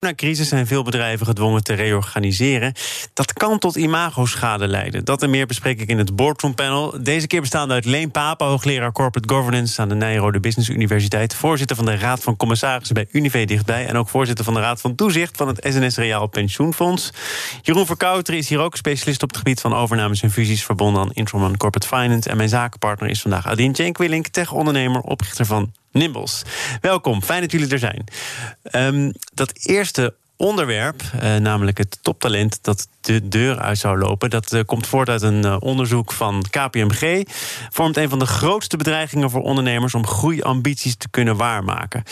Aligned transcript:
Na 0.00 0.14
crisis 0.14 0.48
zijn 0.48 0.66
veel 0.66 0.82
bedrijven 0.82 1.26
gedwongen 1.26 1.64
te 1.64 1.74
reorganiseren. 1.74 2.72
Dat 3.12 3.32
kan 3.32 3.58
tot 3.58 3.76
imagoschade 3.76 4.68
leiden. 4.68 5.04
Dat 5.04 5.22
en 5.22 5.30
meer 5.30 5.46
bespreek 5.46 5.80
ik 5.80 5.88
in 5.88 5.98
het 5.98 6.16
Boardroom 6.16 6.54
Panel. 6.54 7.02
Deze 7.02 7.26
keer 7.26 7.40
bestaande 7.40 7.74
uit 7.74 7.84
Leen 7.84 8.10
Papen, 8.10 8.46
hoogleraar 8.46 8.92
Corporate 8.92 9.34
Governance 9.34 9.80
aan 9.80 9.88
de 9.88 9.94
Nijrode 9.94 10.40
Business 10.40 10.68
Universiteit. 10.68 11.34
Voorzitter 11.34 11.76
van 11.76 11.84
de 11.84 11.96
Raad 11.96 12.22
van 12.22 12.36
Commissarissen 12.36 12.94
bij 12.94 13.06
Unive 13.10 13.44
dichtbij. 13.44 13.86
En 13.86 13.96
ook 13.96 14.08
voorzitter 14.08 14.44
van 14.44 14.54
de 14.54 14.60
Raad 14.60 14.80
van 14.80 14.94
Toezicht 14.94 15.36
van 15.36 15.48
het 15.48 15.66
SNS 15.68 15.96
Reaal 15.96 16.26
Pensioenfonds. 16.26 17.10
Jeroen 17.62 17.86
Verkouter 17.86 18.34
is 18.34 18.48
hier 18.48 18.60
ook 18.60 18.76
specialist 18.76 19.22
op 19.22 19.28
het 19.28 19.38
gebied 19.38 19.60
van 19.60 19.74
overnames 19.74 20.22
en 20.22 20.30
fusies 20.30 20.64
verbonden 20.64 21.02
aan 21.02 21.12
Introman 21.12 21.56
Corporate 21.56 21.86
Finance. 21.86 22.28
En 22.28 22.36
mijn 22.36 22.48
zakenpartner 22.48 23.10
is 23.10 23.20
vandaag 23.20 23.46
Adine 23.46 23.72
Jenkwillink, 23.72 24.26
tech-ondernemer, 24.26 25.00
oprichter 25.00 25.46
van 25.46 25.72
Nimbles. 25.92 26.42
Welkom, 26.80 27.22
fijn 27.22 27.40
dat 27.40 27.52
jullie 27.52 27.68
er 27.68 27.78
zijn. 27.78 28.04
Um, 28.72 29.12
dat 29.34 29.52
eerste 29.62 30.14
onderwerp, 30.40 31.02
uh, 31.14 31.36
namelijk 31.36 31.78
het 31.78 31.98
toptalent 32.02 32.58
dat 32.62 32.88
de 33.00 33.28
deur 33.28 33.58
uit 33.58 33.78
zou 33.78 33.98
lopen, 33.98 34.30
dat 34.30 34.52
uh, 34.52 34.60
komt 34.66 34.86
voort 34.86 35.08
uit 35.08 35.22
een 35.22 35.44
uh, 35.44 35.56
onderzoek 35.58 36.12
van 36.12 36.44
KPMG. 36.50 37.22
Vormt 37.70 37.96
een 37.96 38.08
van 38.08 38.18
de 38.18 38.26
grootste 38.26 38.76
bedreigingen 38.76 39.30
voor 39.30 39.42
ondernemers 39.42 39.94
om 39.94 40.06
groeiambities 40.06 40.96
te 40.96 41.08
kunnen 41.08 41.36
waarmaken. 41.36 42.02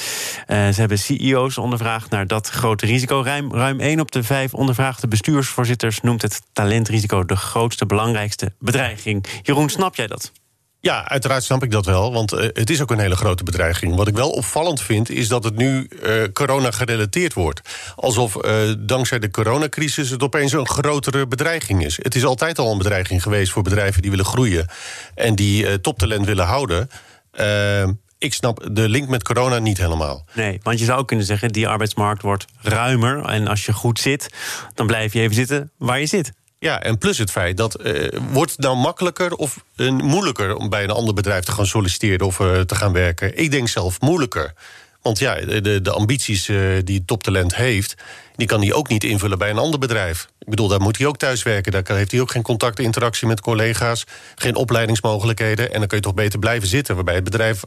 ze 0.46 0.74
hebben 0.76 0.98
CEO's 0.98 1.59
ondervraagd 1.59 2.10
naar 2.10 2.26
dat 2.26 2.48
grote 2.48 2.87
risico. 2.87 3.23
Ruim, 3.23 3.52
ruim 3.52 3.80
1 3.80 4.01
op 4.01 4.12
de 4.12 4.23
5 4.23 4.54
ondervraagde 4.54 5.09
bestuursvoorzitters 5.09 6.01
noemt 6.01 6.23
het 6.23 6.42
talentrisico 6.52 7.24
de 7.24 7.37
grootste, 7.37 7.87
belangrijkste 7.87 8.52
bedreiging. 8.59 9.24
Jeroen, 9.43 9.68
snap 9.68 9.96
jij 9.96 10.06
dat? 10.06 10.32
Ja, 10.80 11.09
uiteraard 11.09 11.45
snap 11.45 11.62
ik 11.62 11.71
dat 11.71 11.84
wel, 11.84 12.12
want 12.12 12.32
uh, 12.32 12.40
het 12.40 12.71
is 12.71 12.82
ook 12.82 12.90
een 12.90 12.98
hele 12.98 13.16
grote 13.16 13.45
bedreiging. 13.45 13.95
Wat 13.95 14.09
ik 14.09 14.15
wel 14.15 14.30
opvallend 14.30 14.80
vind, 14.82 15.10
is 15.10 15.29
dat 15.29 15.45
het 15.45 15.57
nu 15.57 15.88
uh, 16.02 16.23
corona 16.32 16.71
gerelateerd 16.71 17.32
wordt. 17.32 17.60
Alsof 17.96 18.45
uh, 18.45 18.52
dankzij 18.79 19.18
de 19.18 19.30
coronacrisis 19.30 20.10
het 20.10 20.23
opeens 20.23 20.52
een 20.52 20.68
grotere 20.68 21.26
bedreiging 21.26 21.84
is. 21.84 21.99
Het 22.02 22.15
is 22.15 22.24
altijd 22.24 22.59
al 22.59 22.73
een 22.73 22.79
bedreiging 22.79 23.23
geweest 23.23 23.52
voor 23.52 23.62
bedrijven 23.62 24.02
die 24.02 24.10
willen 24.10 24.26
groeien... 24.26 24.66
en 25.15 25.34
die 25.34 25.80
toptalent 25.80 26.26
willen 26.26 26.46
houden 26.46 26.88
ik 28.18 28.34
snap 28.34 28.68
de 28.73 28.88
link 28.88 29.09
met 29.09 29.23
corona 29.23 29.59
niet 29.59 29.79
helemaal. 29.79 30.24
Nee, 30.34 30.60
want 30.62 30.79
je 30.79 30.84
zou 30.84 31.04
kunnen 31.04 31.26
zeggen, 31.26 31.52
die 31.52 31.68
arbeidsmarkt 31.68 32.23
wordt 32.23 32.45
ruimer. 32.60 33.24
En 33.24 33.46
als 33.46 33.66
je 33.66 33.73
goed 33.73 33.99
zit, 33.99 34.29
dan 34.74 34.87
blijf 34.87 35.12
je 35.12 35.21
even 35.21 35.34
zitten 35.34 35.71
waar 35.76 36.01
je 36.01 36.06
zit. 36.06 36.32
Ja, 36.59 36.82
en 36.82 36.98
plus 36.98 37.18
het 37.18 37.30
feit 37.30 37.56
dat 37.56 37.87
uh, 37.87 38.09
wordt 38.30 38.51
het 38.51 38.60
nou 38.60 38.76
makkelijker 38.76 39.34
of 39.34 39.64
uh, 39.76 39.90
moeilijker 39.90 40.56
om 40.56 40.68
bij 40.68 40.84
een 40.84 40.90
ander 40.90 41.15
bedrijf 41.15 41.45
te 41.45 41.52
gaan 41.52 41.66
solliciteren 41.66 42.26
of 42.26 42.38
uh, 42.38 42.60
te 42.60 42.74
gaan 42.74 42.92
werken? 42.92 43.38
Ik 43.38 43.50
denk 43.50 43.68
zelf 43.68 44.00
moeilijker. 44.00 44.54
Want 45.02 45.18
ja, 45.18 45.34
de, 45.34 45.82
de 45.82 45.90
ambities 45.90 46.50
die 46.84 47.04
toptalent 47.04 47.56
heeft, 47.56 47.95
die 48.37 48.46
kan 48.46 48.60
hij 48.60 48.73
ook 48.73 48.88
niet 48.88 49.04
invullen 49.04 49.38
bij 49.38 49.50
een 49.50 49.59
ander 49.59 49.78
bedrijf. 49.78 50.28
Ik 50.38 50.48
bedoel, 50.48 50.68
daar 50.68 50.80
moet 50.80 50.98
hij 50.98 51.06
ook 51.06 51.16
thuis 51.16 51.42
werken. 51.42 51.73
Daar 51.73 51.82
heeft 51.87 52.10
hij 52.10 52.20
ook 52.20 52.30
geen 52.30 52.42
contact, 52.42 52.78
interactie 52.78 53.26
met 53.26 53.40
collega's, 53.40 54.04
geen 54.34 54.56
opleidingsmogelijkheden. 54.56 55.72
En 55.72 55.78
dan 55.78 55.88
kun 55.88 55.96
je 55.96 56.02
toch 56.02 56.15
beter 56.15 56.38
blijven 56.38 56.68
zitten, 56.68 56.95
waarbij 56.95 57.15
het 57.15 57.24
bedrijf 57.24 57.62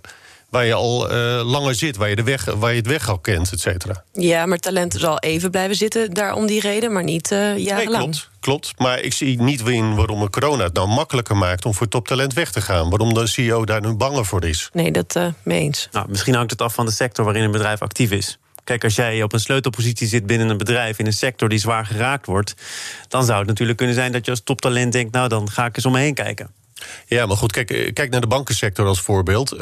waar 0.52 0.66
je 0.66 0.74
al 0.74 1.12
uh, 1.12 1.42
langer 1.52 1.76
zit, 1.76 1.98
waar 1.98 2.10
je, 2.10 2.16
de 2.16 2.24
weg, 2.24 2.46
waar 2.46 2.72
je 2.72 2.78
het 2.78 2.88
weg 2.88 3.10
al 3.10 3.20
kent, 3.20 3.52
et 3.52 3.60
cetera. 3.60 4.04
Ja, 4.14 4.46
maar 4.46 4.58
talent 4.58 4.94
zal 4.98 5.20
even 5.20 5.52
blijven 5.52 5.76
zitten 5.76 6.14
daar 6.14 6.34
om 6.34 6.46
die 6.46 6.62
reden, 6.62 6.94
maar 6.94 7.04
niet 7.04 7.32
uh, 7.32 7.58
jarenlang. 7.58 8.04
Nee, 8.04 8.12
klopt, 8.12 8.30
klopt. 8.40 8.74
Maar 8.78 9.00
ik 9.00 9.14
zie 9.14 9.42
niet 9.42 9.62
in 9.62 9.96
waarom 9.96 10.30
corona 10.30 10.64
het 10.64 10.74
nou 10.74 10.88
makkelijker 10.88 11.38
maakt 11.38 11.66
om 11.66 11.74
voor 11.74 11.88
toptalent 11.88 12.34
weg 12.34 12.52
te 12.52 12.62
gaan. 12.62 12.90
Waarom 12.90 13.14
de 13.14 13.28
CEO 13.28 13.66
daar 13.66 13.82
nu 13.82 13.94
banger 13.94 14.26
voor 14.26 14.45
is. 14.45 14.70
Nee, 14.73 14.92
dat 14.92 15.16
uh, 15.16 15.28
mee 15.44 15.60
eens. 15.60 15.88
Nou, 15.92 16.06
misschien 16.10 16.36
hangt 16.36 16.52
het 16.52 16.61
af 16.61 16.73
van 16.73 16.86
de 16.86 16.92
sector 16.92 17.26
waarin 17.26 17.44
een 17.44 17.52
bedrijf 17.52 17.82
actief 17.82 18.11
is. 18.11 18.40
Kijk, 18.64 18.84
als 18.84 18.95
jij 18.95 19.23
op 19.23 19.34
een 19.34 19.40
sleutelpositie 19.40 20.08
zit 20.08 20.26
binnen 20.26 20.50
een 20.50 20.58
bedrijf 20.58 21.00
in 21.00 21.06
een 21.06 21.14
sector 21.14 21.50
die 21.50 21.60
zwaar 21.60 21.86
geraakt 21.86 22.26
wordt, 22.26 22.54
dan 23.08 23.26
zou 23.26 23.40
het 23.40 23.48
natuurlijk 23.48 23.78
kunnen 23.78 23.95
zijn 23.95 24.11
dat 24.11 24.26
je 24.26 24.32
als 24.32 24.42
toptalent 24.44 24.92
denkt: 24.92 25.14
nou, 25.14 25.28
dan 25.28 25.52
ga 25.52 25.66
ik 25.66 25.76
eens 25.76 25.86
om 25.86 25.92
me 25.92 26.00
heen 26.00 26.14
kijken. 26.14 26.50
Ja, 27.05 27.25
maar 27.25 27.37
goed, 27.37 27.52
kijk, 27.52 27.71
eh, 27.71 27.93
kijk 27.93 28.11
naar 28.11 28.21
de 28.21 28.27
bankensector 28.27 28.86
als 28.87 29.02
voorbeeld. 29.02 29.53
Uh, 29.53 29.59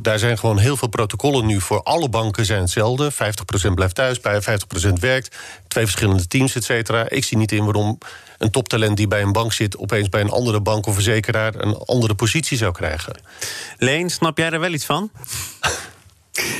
daar 0.00 0.18
zijn 0.18 0.38
gewoon 0.38 0.58
heel 0.58 0.76
veel 0.76 0.88
protocollen 0.88 1.46
nu 1.46 1.60
voor 1.60 1.82
alle 1.82 2.08
banken 2.08 2.44
zijn 2.44 2.60
hetzelfde. 2.60 3.10
50% 3.12 3.74
blijft 3.74 3.94
thuis, 3.94 4.20
bij 4.20 4.42
50% 4.42 4.98
werkt. 5.00 5.36
Twee 5.68 5.84
verschillende 5.84 6.26
teams, 6.26 6.54
et 6.54 6.64
cetera. 6.64 7.08
Ik 7.08 7.24
zie 7.24 7.36
niet 7.36 7.52
in 7.52 7.64
waarom 7.64 7.98
een 8.38 8.50
toptalent 8.50 8.96
die 8.96 9.08
bij 9.08 9.22
een 9.22 9.32
bank 9.32 9.52
zit... 9.52 9.76
opeens 9.76 10.08
bij 10.08 10.20
een 10.20 10.30
andere 10.30 10.60
bank 10.60 10.86
of 10.86 10.94
verzekeraar 10.94 11.54
een 11.54 11.76
andere 11.76 12.14
positie 12.14 12.56
zou 12.56 12.72
krijgen. 12.72 13.14
Leen, 13.78 14.10
snap 14.10 14.38
jij 14.38 14.50
er 14.50 14.60
wel 14.60 14.72
iets 14.72 14.84
van? 14.84 15.10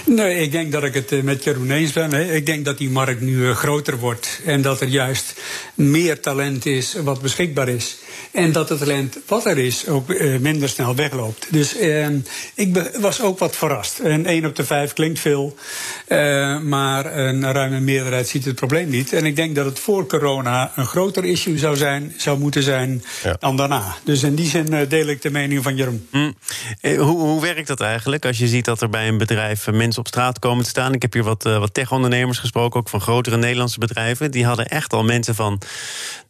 Nee, 0.07 0.37
ik 0.37 0.53
denk 0.53 0.73
dat 0.73 0.83
ik 0.83 0.95
het 0.95 1.13
eh, 1.13 1.23
met 1.23 1.45
Jeroen 1.45 1.71
eens 1.71 1.93
ben. 1.93 2.35
Ik 2.35 2.47
denk 2.47 2.65
dat 2.65 2.79
die 2.79 2.91
markt 2.91 3.21
nu 3.21 3.55
groter 3.55 3.99
wordt 3.99 4.41
en 4.45 4.63
dat 4.63 4.81
er 4.81 4.89
juist 4.89 5.41
meer 5.75 6.21
talent 6.21 6.67
is 6.67 6.95
wat 6.95 7.23
beschikbaar 7.23 7.69
is. 7.69 7.97
En 8.33 8.53
dat 8.53 8.69
het 8.69 8.79
talent 8.79 9.19
wat 9.27 9.47
er 9.47 9.59
is 9.59 9.89
ook 9.89 10.11
uh, 10.11 10.39
minder 10.39 10.69
snel 10.69 10.95
wegloopt. 10.95 11.47
Dus 11.51 11.81
uh, 11.81 12.07
ik 12.55 12.91
was 13.01 13.21
ook 13.21 13.39
wat 13.39 13.57
verrast. 13.57 13.99
En 13.99 14.27
1 14.27 14.47
op 14.47 14.57
de 14.57 14.65
5 14.65 14.93
klinkt 14.93 15.19
veel, 15.19 15.57
uh, 16.09 16.61
maar 16.61 17.17
een 17.17 17.53
ruime 17.53 17.81
meerderheid 17.81 18.29
ziet 18.29 18.45
het 18.45 18.55
probleem 18.55 18.89
niet. 18.89 19.13
En 19.13 19.27
ik 19.27 19.37
denk 19.37 19.55
dat 19.55 19.65
het 19.65 19.79
voor 19.79 20.07
corona 20.07 20.73
een 20.77 20.87
groter 20.87 21.25
issue 21.25 21.59
zou, 21.59 21.77
zijn, 21.77 22.15
zou 22.17 22.39
moeten 22.39 22.63
zijn 22.63 23.05
ja. 23.23 23.37
dan 23.39 23.57
daarna. 23.57 23.97
Dus 24.05 24.23
in 24.23 24.35
die 24.35 24.49
zin 24.49 24.87
deel 24.89 25.07
ik 25.07 25.23
de 25.23 25.31
mening 25.31 25.63
van 25.63 25.77
Jeroen. 25.77 26.07
Mm. 26.11 26.35
Hoe, 26.81 27.21
hoe 27.21 27.41
werkt 27.41 27.67
dat 27.67 27.81
eigenlijk 27.81 28.27
als 28.27 28.39
je 28.39 28.49
ziet 28.49 28.65
dat 28.65 28.81
er 28.81 28.91
bij 28.91 29.09
een 29.09 29.19
bedrijf 29.19 29.71
mensen 29.71 30.01
op 30.01 30.07
straat 30.07 30.39
komen 30.39 30.65
te 30.65 30.71
staan? 30.71 30.93
Ik 30.93 31.03
heb 31.03 31.13
hier 31.13 31.25
wat, 31.25 31.43
wat 31.43 31.75
tech-ondernemers 31.75 32.39
gesproken, 32.39 32.81
ook 32.81 32.89
van 32.89 33.01
grotere 33.01 33.37
Nederlandse 33.37 33.79
bedrijven. 33.79 34.31
Die 34.31 34.45
hadden 34.45 34.69
echt 34.69 34.93
al 34.93 35.05
mensen 35.05 35.35
van, 35.35 35.61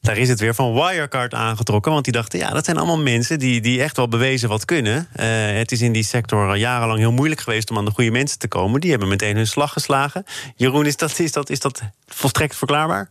daar 0.00 0.16
is 0.16 0.28
het 0.28 0.40
weer, 0.40 0.54
van 0.54 0.74
Wirecard 0.74 1.34
aangetrokken 1.34 1.71
want 1.80 2.04
die 2.04 2.12
dachten, 2.12 2.38
ja, 2.38 2.50
dat 2.50 2.64
zijn 2.64 2.76
allemaal 2.76 2.98
mensen 2.98 3.38
die, 3.38 3.60
die 3.60 3.82
echt 3.82 3.96
wel 3.96 4.08
bewezen 4.08 4.48
wat 4.48 4.64
kunnen. 4.64 5.08
Uh, 5.16 5.26
het 5.58 5.72
is 5.72 5.80
in 5.80 5.92
die 5.92 6.04
sector 6.04 6.48
al 6.48 6.54
jarenlang 6.54 6.98
heel 6.98 7.12
moeilijk 7.12 7.40
geweest 7.40 7.70
om 7.70 7.78
aan 7.78 7.84
de 7.84 7.90
goede 7.90 8.10
mensen 8.10 8.38
te 8.38 8.48
komen. 8.48 8.80
Die 8.80 8.90
hebben 8.90 9.08
meteen 9.08 9.36
hun 9.36 9.46
slag 9.46 9.72
geslagen. 9.72 10.24
Jeroen, 10.56 10.86
is 10.86 10.96
dat, 10.96 11.18
is 11.18 11.32
dat, 11.32 11.50
is 11.50 11.60
dat 11.60 11.82
volstrekt 12.06 12.56
verklaarbaar? 12.56 13.10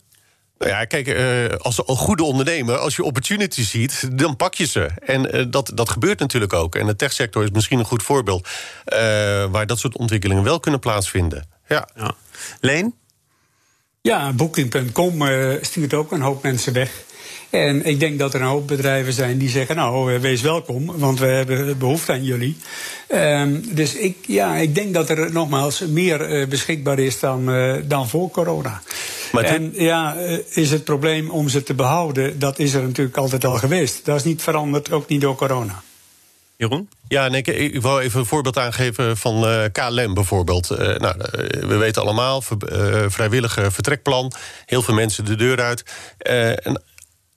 Nou 0.62 0.74
ja, 0.74 0.86
kijk, 0.86 1.08
uh, 1.08 1.58
als 1.58 1.78
een 1.78 1.96
goede 1.96 2.24
ondernemer, 2.24 2.78
als 2.78 2.96
je 2.96 3.04
opportunity 3.04 3.64
ziet, 3.64 4.18
dan 4.18 4.36
pak 4.36 4.54
je 4.54 4.66
ze. 4.66 4.90
En 5.06 5.36
uh, 5.36 5.46
dat, 5.50 5.72
dat 5.74 5.90
gebeurt 5.90 6.20
natuurlijk 6.20 6.54
ook. 6.54 6.76
En 6.76 6.86
de 6.86 6.96
techsector 6.96 7.44
is 7.44 7.52
misschien 7.52 7.80
een 7.80 7.86
goed 7.86 8.04
voorbeeld 8.04 8.48
uh, 8.48 8.98
waar 9.46 9.66
dat 9.66 9.80
soort 9.80 9.98
ontwikkelingen 9.98 10.44
wel 10.44 10.60
kunnen 10.60 10.80
plaatsvinden. 10.80 11.50
Ja. 11.68 11.90
ja. 11.96 12.14
Leen? 12.60 12.96
Ja, 14.02 14.34
Booking.com 14.34 15.22
stuurt 15.62 15.94
ook 15.94 16.12
een 16.12 16.22
hoop 16.22 16.44
mensen 16.44 16.74
weg. 16.74 17.04
En 17.52 17.86
ik 17.86 18.00
denk 18.00 18.20
dat 18.20 18.34
er 18.34 18.42
een 18.42 18.48
hoop 18.48 18.68
bedrijven 18.68 19.14
zijn 19.14 19.38
die 19.38 19.50
zeggen: 19.50 19.76
Nou, 19.76 20.14
eh, 20.14 20.20
wees 20.20 20.42
welkom, 20.42 20.86
want 20.98 21.20
we 21.20 21.26
hebben 21.26 21.78
behoefte 21.78 22.12
aan 22.12 22.24
jullie. 22.24 22.58
Um, 23.08 23.64
dus 23.76 23.96
ik, 23.96 24.18
ja, 24.28 24.56
ik 24.56 24.76
denk 24.76 24.94
dat 24.94 25.10
er 25.10 25.32
nogmaals 25.32 25.80
meer 25.80 26.30
uh, 26.30 26.48
beschikbaar 26.48 27.00
is 27.00 27.20
dan, 27.20 27.50
uh, 27.50 27.76
dan 27.84 28.10
voor 28.10 28.30
corona. 28.30 28.82
Maar 29.32 29.44
en 29.44 29.72
ja, 29.74 30.16
is 30.50 30.72
het 30.72 30.84
probleem 30.84 31.30
om 31.30 31.50
ze 31.50 31.64
te 31.64 31.74
behouden, 31.74 32.40
dat 32.40 32.60
is 32.60 32.74
er 32.74 32.82
natuurlijk 32.82 33.18
altijd 33.18 33.46
al 33.46 33.58
geweest. 33.58 34.06
Dat 34.06 34.16
is 34.16 34.24
niet 34.24 34.42
veranderd, 34.42 34.92
ook 34.92 35.08
niet 35.08 35.22
door 35.22 35.36
corona. 35.36 35.84
Jeroen? 36.56 36.90
Ja, 37.08 37.28
nee, 37.28 37.42
ik, 37.42 37.82
wil 37.82 38.00
even 38.00 38.20
een 38.20 38.26
voorbeeld 38.26 38.58
aangeven 38.58 39.18
van 39.18 39.50
uh, 39.50 39.64
KLM 39.72 40.14
bijvoorbeeld. 40.14 40.72
Uh, 40.72 40.78
nou, 40.78 41.16
we 41.68 41.76
weten 41.78 42.02
allemaal, 42.02 42.44
uh, 42.72 43.04
vrijwillige 43.08 43.72
vertrekplan. 43.72 44.32
Heel 44.66 44.82
veel 44.82 44.94
mensen 44.94 45.26
de 45.26 45.36
deur 45.36 45.62
uit. 45.62 45.84
En 46.18 46.82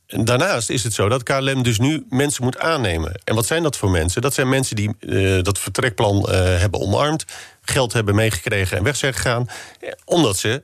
Daarnaast 0.06 0.70
is 0.70 0.84
het 0.84 0.92
zo 0.92 1.08
dat 1.08 1.22
KLM 1.22 1.62
dus 1.62 1.78
nu 1.78 2.06
mensen 2.08 2.44
moet 2.44 2.58
aannemen. 2.58 3.20
En 3.24 3.34
wat 3.34 3.46
zijn 3.46 3.62
dat 3.62 3.76
voor 3.76 3.90
mensen? 3.90 4.22
Dat 4.22 4.34
zijn 4.34 4.48
mensen 4.48 4.76
die 4.76 4.90
uh, 5.00 5.42
dat 5.42 5.58
vertrekplan 5.58 6.16
uh, 6.16 6.34
hebben 6.34 6.80
omarmd, 6.80 7.24
geld 7.62 7.92
hebben 7.92 8.14
meegekregen 8.14 8.76
en 8.76 8.82
weg 8.82 8.96
zijn 8.96 9.14
gegaan, 9.14 9.48
omdat 10.04 10.36
ze 10.36 10.62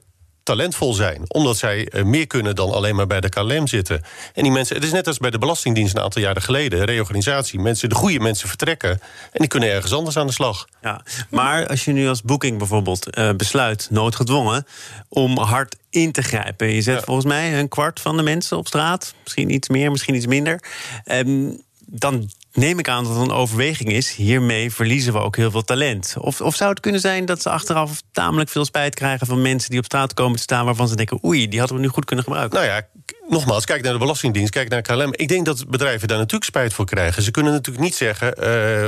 talentvol 0.50 0.92
zijn. 0.92 1.22
Omdat 1.26 1.56
zij 1.56 1.88
eh, 1.88 2.04
meer 2.04 2.26
kunnen 2.26 2.54
dan 2.54 2.70
alleen 2.72 2.96
maar 2.96 3.06
bij 3.06 3.20
de 3.20 3.28
KLM 3.28 3.66
zitten. 3.66 4.02
En 4.34 4.42
die 4.42 4.52
mensen, 4.52 4.76
het 4.76 4.84
is 4.84 4.92
net 4.92 5.06
als 5.06 5.18
bij 5.18 5.30
de 5.30 5.38
Belastingdienst 5.38 5.96
een 5.96 6.02
aantal 6.02 6.22
jaren 6.22 6.42
geleden, 6.42 6.84
reorganisatie. 6.84 7.60
Mensen, 7.60 7.88
de 7.88 7.94
goede 7.94 8.20
mensen 8.20 8.48
vertrekken 8.48 8.90
en 8.90 9.38
die 9.38 9.48
kunnen 9.48 9.68
ergens 9.68 9.92
anders 9.92 10.16
aan 10.16 10.26
de 10.26 10.32
slag. 10.32 10.66
Ja, 10.82 11.02
maar 11.28 11.66
als 11.66 11.84
je 11.84 11.92
nu 11.92 12.08
als 12.08 12.22
Booking 12.22 12.58
bijvoorbeeld 12.58 13.18
uh, 13.18 13.30
besluit, 13.32 13.88
noodgedwongen, 13.90 14.66
om 15.08 15.38
hard 15.38 15.76
in 15.90 16.12
te 16.12 16.22
grijpen. 16.22 16.72
Je 16.72 16.82
zet 16.82 17.04
volgens 17.04 17.26
mij 17.26 17.58
een 17.58 17.68
kwart 17.68 18.00
van 18.00 18.16
de 18.16 18.22
mensen 18.22 18.56
op 18.56 18.66
straat. 18.66 19.14
Misschien 19.22 19.50
iets 19.50 19.68
meer, 19.68 19.90
misschien 19.90 20.14
iets 20.14 20.26
minder. 20.26 20.62
Um, 21.04 21.62
dan 21.86 22.30
neem 22.52 22.78
ik 22.78 22.88
aan 22.88 23.04
dat 23.04 23.12
het 23.12 23.22
een 23.22 23.30
overweging 23.30 23.92
is. 23.92 24.14
Hiermee 24.14 24.72
verliezen 24.72 25.12
we 25.12 25.18
ook 25.18 25.36
heel 25.36 25.50
veel 25.50 25.62
talent. 25.62 26.14
Of, 26.18 26.40
of 26.40 26.54
zou 26.54 26.70
het 26.70 26.80
kunnen 26.80 27.00
zijn 27.00 27.24
dat 27.24 27.42
ze 27.42 27.50
achteraf 27.50 28.02
tamelijk 28.12 28.50
veel 28.50 28.64
spijt 28.64 28.94
krijgen 28.94 29.26
van 29.26 29.42
mensen 29.42 29.70
die 29.70 29.78
op 29.78 29.84
straat 29.84 30.14
komen 30.14 30.36
te 30.36 30.42
staan 30.42 30.64
waarvan 30.64 30.88
ze 30.88 30.96
denken: 30.96 31.24
oei, 31.24 31.48
die 31.48 31.58
hadden 31.58 31.76
we 31.76 31.82
nu 31.82 31.88
goed 31.88 32.04
kunnen 32.04 32.24
gebruiken? 32.24 32.58
Nou 32.58 32.70
ja, 32.70 32.86
nogmaals, 33.30 33.64
kijk 33.64 33.82
naar 33.82 33.92
de 33.92 33.98
Belastingdienst, 33.98 34.50
kijk 34.50 34.68
naar 34.68 34.82
KLM. 34.82 35.12
Ik 35.12 35.28
denk 35.28 35.44
dat 35.44 35.68
bedrijven 35.68 36.08
daar 36.08 36.16
natuurlijk 36.16 36.44
spijt 36.44 36.74
voor 36.74 36.86
krijgen. 36.86 37.22
Ze 37.22 37.30
kunnen 37.30 37.52
natuurlijk 37.52 37.84
niet 37.84 37.94
zeggen: 37.94 38.28
uh, 38.28 38.44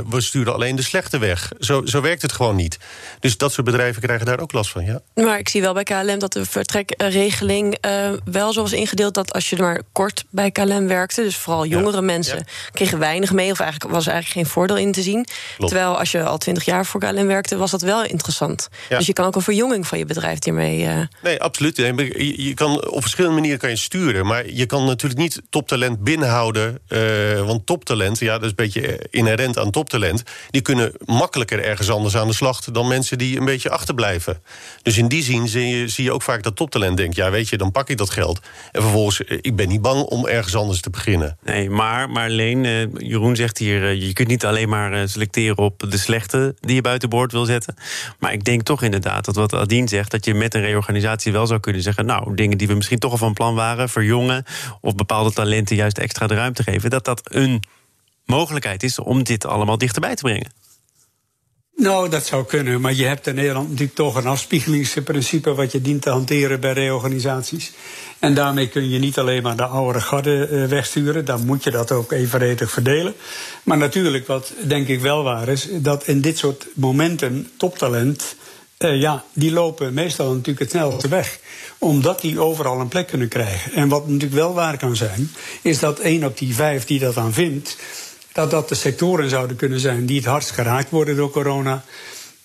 we 0.09 0.21
sturen 0.21 0.53
alleen 0.53 0.75
de 0.75 0.81
slechte 0.81 1.17
weg. 1.17 1.51
Zo, 1.59 1.85
zo 1.85 2.01
werkt 2.01 2.21
het 2.21 2.31
gewoon 2.31 2.55
niet. 2.55 2.77
Dus 3.19 3.37
dat 3.37 3.53
soort 3.53 3.65
bedrijven 3.65 4.01
krijgen 4.01 4.25
daar 4.25 4.39
ook 4.39 4.51
last 4.51 4.71
van. 4.71 4.85
Ja. 4.85 5.01
Maar 5.13 5.39
ik 5.39 5.49
zie 5.49 5.61
wel 5.61 5.73
bij 5.73 5.83
KLM 5.83 6.19
dat 6.19 6.33
de 6.33 6.45
vertrekregeling 6.45 7.77
uh, 7.85 8.09
wel 8.25 8.53
zo 8.53 8.61
was 8.61 8.73
ingedeeld 8.73 9.13
dat 9.13 9.33
als 9.33 9.49
je 9.49 9.57
maar 9.57 9.81
kort 9.91 10.23
bij 10.29 10.51
KLM 10.51 10.87
werkte, 10.87 11.21
dus 11.21 11.35
vooral 11.35 11.65
jongere 11.65 12.01
mensen, 12.01 12.45
kregen 12.71 12.99
weinig 12.99 13.31
mee, 13.31 13.51
of 13.51 13.59
eigenlijk 13.59 13.93
was 13.93 14.05
er 14.05 14.11
eigenlijk 14.11 14.45
geen 14.45 14.53
voordeel 14.53 14.77
in 14.77 14.91
te 14.91 15.01
zien. 15.01 15.25
Terwijl 15.57 15.99
als 15.99 16.11
je 16.11 16.23
al 16.23 16.37
twintig 16.37 16.65
jaar 16.65 16.85
voor 16.85 16.99
KLM 16.99 17.27
werkte, 17.27 17.57
was 17.57 17.71
dat 17.71 17.81
wel 17.81 18.03
interessant. 18.03 18.69
Dus 18.89 19.05
je 19.05 19.13
kan 19.13 19.25
ook 19.25 19.35
een 19.35 19.41
verjonging 19.41 19.87
van 19.87 19.97
je 19.97 20.05
bedrijf 20.05 20.43
hiermee. 20.43 20.81
Uh... 20.81 20.99
Nee, 21.21 21.41
absoluut. 21.41 21.77
Je, 21.77 22.43
je 22.43 22.53
kan 22.53 22.87
op 22.89 23.01
verschillende 23.01 23.35
manieren 23.35 23.59
kan 23.59 23.69
je 23.69 23.75
sturen. 23.75 24.25
Maar 24.33 24.49
je 24.49 24.65
kan 24.65 24.85
natuurlijk 24.85 25.21
niet 25.21 25.41
toptalent 25.49 26.03
binnenhouden. 26.03 26.79
Uh, 26.87 27.45
want 27.45 27.65
toptalent, 27.65 28.19
ja, 28.19 28.33
dat 28.33 28.43
is 28.43 28.49
een 28.49 28.55
beetje 28.55 29.07
inherent 29.09 29.57
aan 29.57 29.71
toptalent. 29.71 30.23
Die 30.49 30.61
kunnen 30.61 30.91
makkelijker 31.05 31.63
ergens 31.63 31.89
anders 31.89 32.17
aan 32.17 32.27
de 32.27 32.33
slag 32.33 32.59
dan 32.63 32.87
mensen 32.87 33.17
die 33.17 33.39
een 33.39 33.45
beetje 33.45 33.69
achterblijven. 33.69 34.41
Dus 34.81 34.97
in 34.97 35.07
die 35.07 35.23
zin 35.23 35.47
zie 35.47 35.67
je, 35.67 35.87
zie 35.87 36.03
je 36.03 36.11
ook 36.11 36.21
vaak 36.21 36.43
dat 36.43 36.55
toptalent 36.55 36.97
denkt: 36.97 37.15
ja, 37.15 37.31
weet 37.31 37.49
je, 37.49 37.57
dan 37.57 37.71
pak 37.71 37.89
ik 37.89 37.97
dat 37.97 38.09
geld. 38.09 38.39
En 38.71 38.81
vervolgens, 38.81 39.19
ik 39.19 39.55
ben 39.55 39.67
niet 39.67 39.81
bang 39.81 40.01
om 40.01 40.27
ergens 40.27 40.55
anders 40.55 40.81
te 40.81 40.89
beginnen. 40.89 41.37
Nee, 41.43 41.69
maar, 41.69 42.09
maar 42.09 42.29
alleen, 42.29 42.63
uh, 42.63 42.87
Jeroen 42.97 43.35
zegt 43.35 43.57
hier: 43.57 43.93
je 43.93 44.13
kunt 44.13 44.27
niet 44.27 44.45
alleen 44.45 44.69
maar 44.69 45.09
selecteren 45.09 45.57
op 45.57 45.83
de 45.89 45.97
slechte 45.97 46.55
die 46.59 46.75
je 46.75 46.81
buiten 46.81 47.09
boord 47.09 47.31
wil 47.31 47.45
zetten. 47.45 47.75
Maar 48.19 48.33
ik 48.33 48.43
denk 48.43 48.63
toch 48.63 48.81
inderdaad 48.83 49.25
dat 49.25 49.35
wat 49.35 49.53
Adien 49.53 49.87
zegt, 49.87 50.11
dat 50.11 50.25
je 50.25 50.33
met 50.33 50.53
een 50.53 50.61
reorganisatie 50.61 51.31
wel 51.31 51.47
zou 51.47 51.59
kunnen 51.59 51.81
zeggen: 51.81 52.05
nou, 52.05 52.35
dingen 52.35 52.57
die 52.57 52.67
we 52.67 52.73
misschien 52.73 52.99
toch 52.99 53.11
al 53.11 53.17
van 53.17 53.33
plan 53.33 53.55
waren, 53.55 53.89
verjongen 53.89 54.21
of 54.81 54.95
bepaalde 54.95 55.31
talenten 55.31 55.75
juist 55.75 55.97
extra 55.97 56.27
de 56.27 56.35
ruimte 56.35 56.63
geven, 56.63 56.89
dat 56.89 57.05
dat 57.05 57.21
een 57.23 57.63
mogelijkheid 58.25 58.83
is 58.83 58.99
om 58.99 59.23
dit 59.23 59.45
allemaal 59.45 59.77
dichterbij 59.77 60.15
te 60.15 60.23
brengen. 60.23 60.51
Nou, 61.75 62.09
dat 62.09 62.25
zou 62.25 62.45
kunnen, 62.45 62.81
maar 62.81 62.93
je 62.93 63.05
hebt 63.05 63.27
in 63.27 63.35
Nederland 63.35 63.69
natuurlijk 63.69 63.95
toch 63.95 64.15
een 64.15 64.25
afspiegelingsprincipe 64.25 65.53
wat 65.53 65.71
je 65.71 65.81
dient 65.81 66.01
te 66.01 66.09
hanteren 66.09 66.59
bij 66.59 66.73
reorganisaties. 66.73 67.71
En 68.19 68.33
daarmee 68.33 68.67
kun 68.67 68.89
je 68.89 68.99
niet 68.99 69.17
alleen 69.17 69.43
maar 69.43 69.55
de 69.55 69.65
oude 69.65 70.01
garde 70.01 70.49
uh, 70.51 70.65
wegsturen, 70.65 71.25
dan 71.25 71.45
moet 71.45 71.63
je 71.63 71.71
dat 71.71 71.91
ook 71.91 72.11
evenredig 72.11 72.71
verdelen. 72.71 73.13
Maar 73.63 73.77
natuurlijk, 73.77 74.27
wat 74.27 74.53
denk 74.67 74.87
ik 74.87 75.01
wel 75.01 75.23
waar 75.23 75.47
is, 75.47 75.67
dat 75.71 76.07
in 76.07 76.21
dit 76.21 76.37
soort 76.37 76.67
momenten 76.75 77.51
toptalent, 77.57 78.35
uh, 78.83 79.01
ja, 79.01 79.23
die 79.33 79.51
lopen 79.51 79.93
meestal 79.93 80.29
natuurlijk 80.29 80.59
het 80.59 80.69
snelste 80.69 81.07
weg 81.07 81.39
omdat 81.83 82.21
die 82.21 82.39
overal 82.39 82.79
een 82.79 82.87
plek 82.87 83.07
kunnen 83.07 83.27
krijgen. 83.27 83.73
En 83.73 83.87
wat 83.87 84.07
natuurlijk 84.07 84.33
wel 84.33 84.53
waar 84.53 84.77
kan 84.77 84.95
zijn, 84.95 85.31
is 85.61 85.79
dat 85.79 85.99
één 85.99 86.23
op 86.23 86.37
die 86.37 86.55
vijf 86.55 86.85
die 86.85 86.99
dat 86.99 87.17
aan 87.17 87.33
vindt, 87.33 87.77
dat 88.31 88.51
dat 88.51 88.69
de 88.69 88.75
sectoren 88.75 89.29
zouden 89.29 89.55
kunnen 89.55 89.79
zijn 89.79 90.05
die 90.05 90.17
het 90.17 90.25
hardst 90.25 90.51
geraakt 90.51 90.89
worden 90.89 91.15
door 91.15 91.31
corona. 91.31 91.83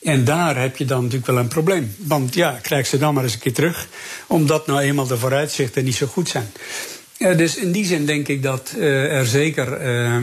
En 0.03 0.25
daar 0.25 0.61
heb 0.61 0.77
je 0.77 0.85
dan 0.85 1.01
natuurlijk 1.03 1.27
wel 1.27 1.39
een 1.39 1.49
probleem. 1.49 1.95
Want 1.99 2.35
ja, 2.35 2.59
krijg 2.63 2.87
ze 2.87 2.99
dan 2.99 3.15
maar 3.15 3.23
eens 3.23 3.33
een 3.33 3.39
keer 3.39 3.55
terug, 3.55 3.89
omdat 4.27 4.67
nou 4.67 4.81
eenmaal 4.81 5.07
de 5.07 5.19
vooruitzichten 5.19 5.85
niet 5.85 5.95
zo 5.95 6.07
goed 6.07 6.29
zijn. 6.29 6.53
Uh, 7.19 7.37
dus 7.37 7.57
in 7.57 7.73
die 7.73 7.85
zin 7.85 8.07
denk 8.07 8.29
ik 8.29 8.43
dat 8.43 8.73
uh, 8.77 9.13
er 9.13 9.27
zeker 9.27 9.79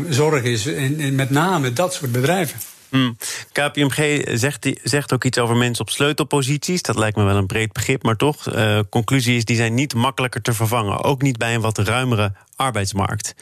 zorg 0.10 0.44
is, 0.44 0.66
in 0.66 1.16
met 1.16 1.30
name 1.30 1.74
dat 1.74 1.94
soort 1.94 2.12
bedrijven. 2.12 2.60
Hmm. 2.96 3.18
KPMG 3.52 4.24
zegt, 4.40 4.68
zegt, 4.84 5.14
ook 5.14 5.24
iets 5.24 5.38
over 5.38 5.56
mensen 5.56 5.86
op 5.86 5.90
sleutelposities. 5.92 6.82
Dat 6.82 6.96
lijkt 6.96 7.18
me 7.18 7.24
wel 7.24 7.36
een 7.36 7.46
breed 7.46 7.74
begrip, 7.74 8.04
maar 8.04 8.16
toch. 8.16 8.56
Uh, 8.56 8.80
conclusie 8.90 9.36
is, 9.36 9.46
die 9.46 9.56
zijn 9.56 9.74
niet 9.74 9.94
makkelijker 9.94 10.42
te 10.42 10.54
vervangen. 10.54 11.04
Ook 11.04 11.22
niet 11.22 11.38
bij 11.38 11.56
een 11.56 11.62
wat 11.62 11.78
ruimere 11.78 12.34
arbeidsmarkt. 12.56 13.36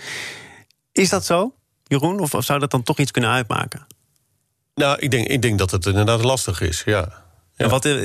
Is 0.91 1.09
dat 1.09 1.25
zo, 1.25 1.53
Jeroen? 1.83 2.19
Of, 2.19 2.33
of 2.33 2.43
zou 2.43 2.59
dat 2.59 2.71
dan 2.71 2.83
toch 2.83 2.99
iets 2.99 3.11
kunnen 3.11 3.31
uitmaken? 3.31 3.87
Nou, 4.75 4.99
ik 4.99 5.11
denk, 5.11 5.27
ik 5.27 5.41
denk 5.41 5.59
dat 5.59 5.71
het 5.71 5.85
inderdaad 5.85 6.23
lastig 6.23 6.61
is, 6.61 6.81
ja. 6.85 7.22
Ja. 7.57 7.67
Wat, 7.67 7.85
eh, 7.85 8.03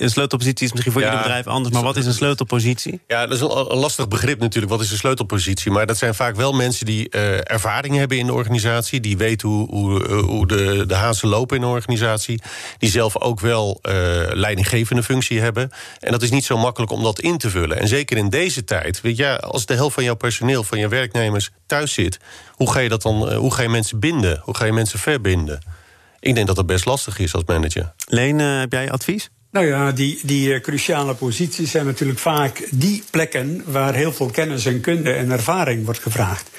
een 0.00 0.10
sleutelpositie 0.10 0.66
is 0.66 0.72
misschien 0.72 0.92
voor 0.92 1.00
ja, 1.00 1.06
ieder 1.06 1.22
bedrijf 1.22 1.46
anders, 1.46 1.74
maar 1.74 1.82
wat 1.82 1.96
is 1.96 2.06
een 2.06 2.12
sleutelpositie? 2.12 3.00
Ja, 3.06 3.26
dat 3.26 3.36
is 3.36 3.40
een, 3.40 3.78
lastig 3.78 4.08
begrip 4.08 4.40
natuurlijk. 4.40 4.72
Wat 4.72 4.80
is 4.80 4.90
een 4.90 4.96
sleutelpositie? 4.96 5.70
Maar 5.70 5.86
dat 5.86 5.96
zijn 5.96 6.14
vaak 6.14 6.36
wel 6.36 6.52
mensen 6.52 6.86
die 6.86 7.08
uh, 7.10 7.50
ervaring 7.50 7.96
hebben 7.96 8.18
in 8.18 8.26
de 8.26 8.32
organisatie, 8.32 9.00
die 9.00 9.16
weten 9.16 9.48
hoe, 9.48 9.68
hoe, 9.70 10.08
eh, 10.08 10.18
hoe 10.18 10.46
de, 10.46 10.84
de 10.86 10.94
hazen 10.94 11.28
lopen 11.28 11.56
in 11.56 11.62
de 11.62 11.68
organisatie, 11.68 12.42
die 12.78 12.90
zelf 12.90 13.20
ook 13.20 13.40
wel 13.40 13.78
uh, 13.82 13.92
leidinggevende 14.32 15.02
functie 15.02 15.40
hebben. 15.40 15.70
En 16.00 16.12
dat 16.12 16.22
is 16.22 16.30
niet 16.30 16.44
zo 16.44 16.58
makkelijk 16.58 16.92
om 16.92 17.02
dat 17.02 17.20
in 17.20 17.38
te 17.38 17.50
vullen. 17.50 17.78
En 17.78 17.88
zeker 17.88 18.16
in 18.16 18.28
deze 18.28 18.64
tijd, 18.64 19.00
weet 19.00 19.16
je, 19.16 19.40
als 19.40 19.66
de 19.66 19.74
helft 19.74 19.94
van 19.94 20.04
jouw 20.04 20.14
personeel, 20.14 20.64
van 20.64 20.78
je 20.78 20.88
werknemers 20.88 21.50
thuis 21.66 21.92
zit, 21.92 22.18
hoe 22.50 22.72
ga 22.72 22.78
je 22.78 22.88
dat 22.88 23.02
dan? 23.02 23.32
hoe 23.34 23.54
ga 23.54 23.62
je 23.62 23.68
mensen 23.68 23.98
binden? 23.98 24.40
Hoe 24.44 24.56
ga 24.56 24.64
je 24.64 24.72
mensen 24.72 24.98
verbinden? 24.98 25.78
Ik 26.20 26.34
denk 26.34 26.46
dat 26.46 26.56
dat 26.56 26.66
best 26.66 26.84
lastig 26.84 27.18
is 27.18 27.34
als 27.34 27.44
manager. 27.46 27.92
Leen, 28.06 28.38
uh, 28.38 28.58
heb 28.58 28.72
jij 28.72 28.90
advies? 28.90 29.30
Nou 29.50 29.66
ja, 29.66 29.92
die, 29.92 30.18
die 30.22 30.48
uh, 30.48 30.60
cruciale 30.60 31.14
posities 31.14 31.70
zijn 31.70 31.86
natuurlijk 31.86 32.18
vaak 32.18 32.68
die 32.70 33.02
plekken 33.10 33.62
waar 33.66 33.94
heel 33.94 34.12
veel 34.12 34.30
kennis 34.30 34.66
en 34.66 34.80
kunde 34.80 35.12
en 35.12 35.30
ervaring 35.30 35.84
wordt 35.84 36.00
gevraagd. 36.00 36.50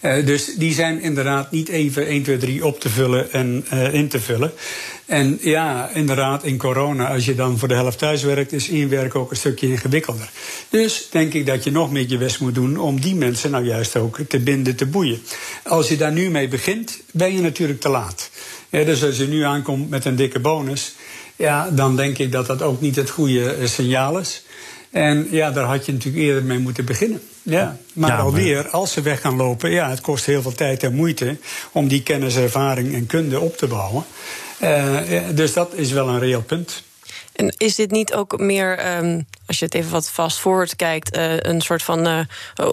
Uh, 0.00 0.26
dus 0.26 0.54
die 0.54 0.72
zijn 0.72 1.00
inderdaad 1.00 1.50
niet 1.50 1.68
even 1.68 2.06
1, 2.06 2.22
2, 2.22 2.36
3 2.36 2.66
op 2.66 2.80
te 2.80 2.88
vullen 2.88 3.32
en 3.32 3.64
in 3.92 4.08
te 4.08 4.20
vullen. 4.20 4.52
En 5.06 5.38
ja, 5.40 5.90
inderdaad, 5.94 6.44
in 6.44 6.58
corona, 6.58 7.08
als 7.08 7.24
je 7.24 7.34
dan 7.34 7.58
voor 7.58 7.68
de 7.68 7.74
helft 7.74 7.98
thuis 7.98 8.22
werkt, 8.22 8.52
is 8.52 8.68
inwerken 8.68 9.20
ook 9.20 9.30
een 9.30 9.36
stukje 9.36 9.68
ingewikkelder. 9.68 10.30
Dus 10.68 11.08
denk 11.10 11.32
ik 11.32 11.46
dat 11.46 11.64
je 11.64 11.70
nog 11.70 11.90
meer 11.92 12.08
je 12.08 12.18
best 12.18 12.40
moet 12.40 12.54
doen 12.54 12.76
om 12.76 13.00
die 13.00 13.14
mensen 13.14 13.50
nou 13.50 13.64
juist 13.64 13.96
ook 13.96 14.18
te 14.28 14.38
binden, 14.38 14.76
te 14.76 14.86
boeien. 14.86 15.22
Als 15.64 15.88
je 15.88 15.96
daar 15.96 16.12
nu 16.12 16.30
mee 16.30 16.48
begint, 16.48 17.00
ben 17.12 17.32
je 17.34 17.40
natuurlijk 17.40 17.80
te 17.80 17.88
laat. 17.88 18.30
Ja, 18.68 18.84
dus 18.84 19.04
als 19.04 19.16
je 19.16 19.28
nu 19.28 19.42
aankomt 19.42 19.90
met 19.90 20.04
een 20.04 20.16
dikke 20.16 20.40
bonus, 20.40 20.94
ja, 21.36 21.70
dan 21.70 21.96
denk 21.96 22.18
ik 22.18 22.32
dat 22.32 22.46
dat 22.46 22.62
ook 22.62 22.80
niet 22.80 22.96
het 22.96 23.10
goede 23.10 23.52
eh, 23.52 23.66
signaal 23.66 24.18
is. 24.18 24.42
En 24.90 25.28
ja, 25.30 25.50
daar 25.50 25.64
had 25.64 25.86
je 25.86 25.92
natuurlijk 25.92 26.24
eerder 26.24 26.42
mee 26.42 26.58
moeten 26.58 26.84
beginnen. 26.84 27.20
Ja, 27.42 27.76
maar 27.92 28.10
ja, 28.10 28.18
alweer, 28.18 28.68
als 28.68 28.92
ze 28.92 29.02
weg 29.02 29.20
gaan 29.20 29.36
lopen, 29.36 29.70
ja, 29.70 29.90
het 29.90 30.00
kost 30.00 30.26
heel 30.26 30.42
veel 30.42 30.52
tijd 30.52 30.82
en 30.82 30.94
moeite 30.94 31.36
om 31.72 31.88
die 31.88 32.02
kennis, 32.02 32.36
ervaring 32.36 32.94
en 32.94 33.06
kunde 33.06 33.40
op 33.40 33.56
te 33.56 33.66
bouwen. 33.66 34.04
Uh, 34.62 34.98
dus 35.34 35.52
dat 35.52 35.74
is 35.74 35.92
wel 35.92 36.08
een 36.08 36.18
reëel 36.18 36.42
punt. 36.42 36.82
En 37.32 37.54
is 37.56 37.74
dit 37.74 37.90
niet 37.90 38.14
ook 38.14 38.38
meer, 38.38 38.96
um, 38.96 39.26
als 39.46 39.58
je 39.58 39.64
het 39.64 39.74
even 39.74 39.90
wat 39.90 40.10
fast 40.10 40.38
forward 40.38 40.76
kijkt, 40.76 41.16
uh, 41.16 41.36
een 41.36 41.60
soort 41.60 41.82
van 41.82 42.08
uh, 42.08 42.20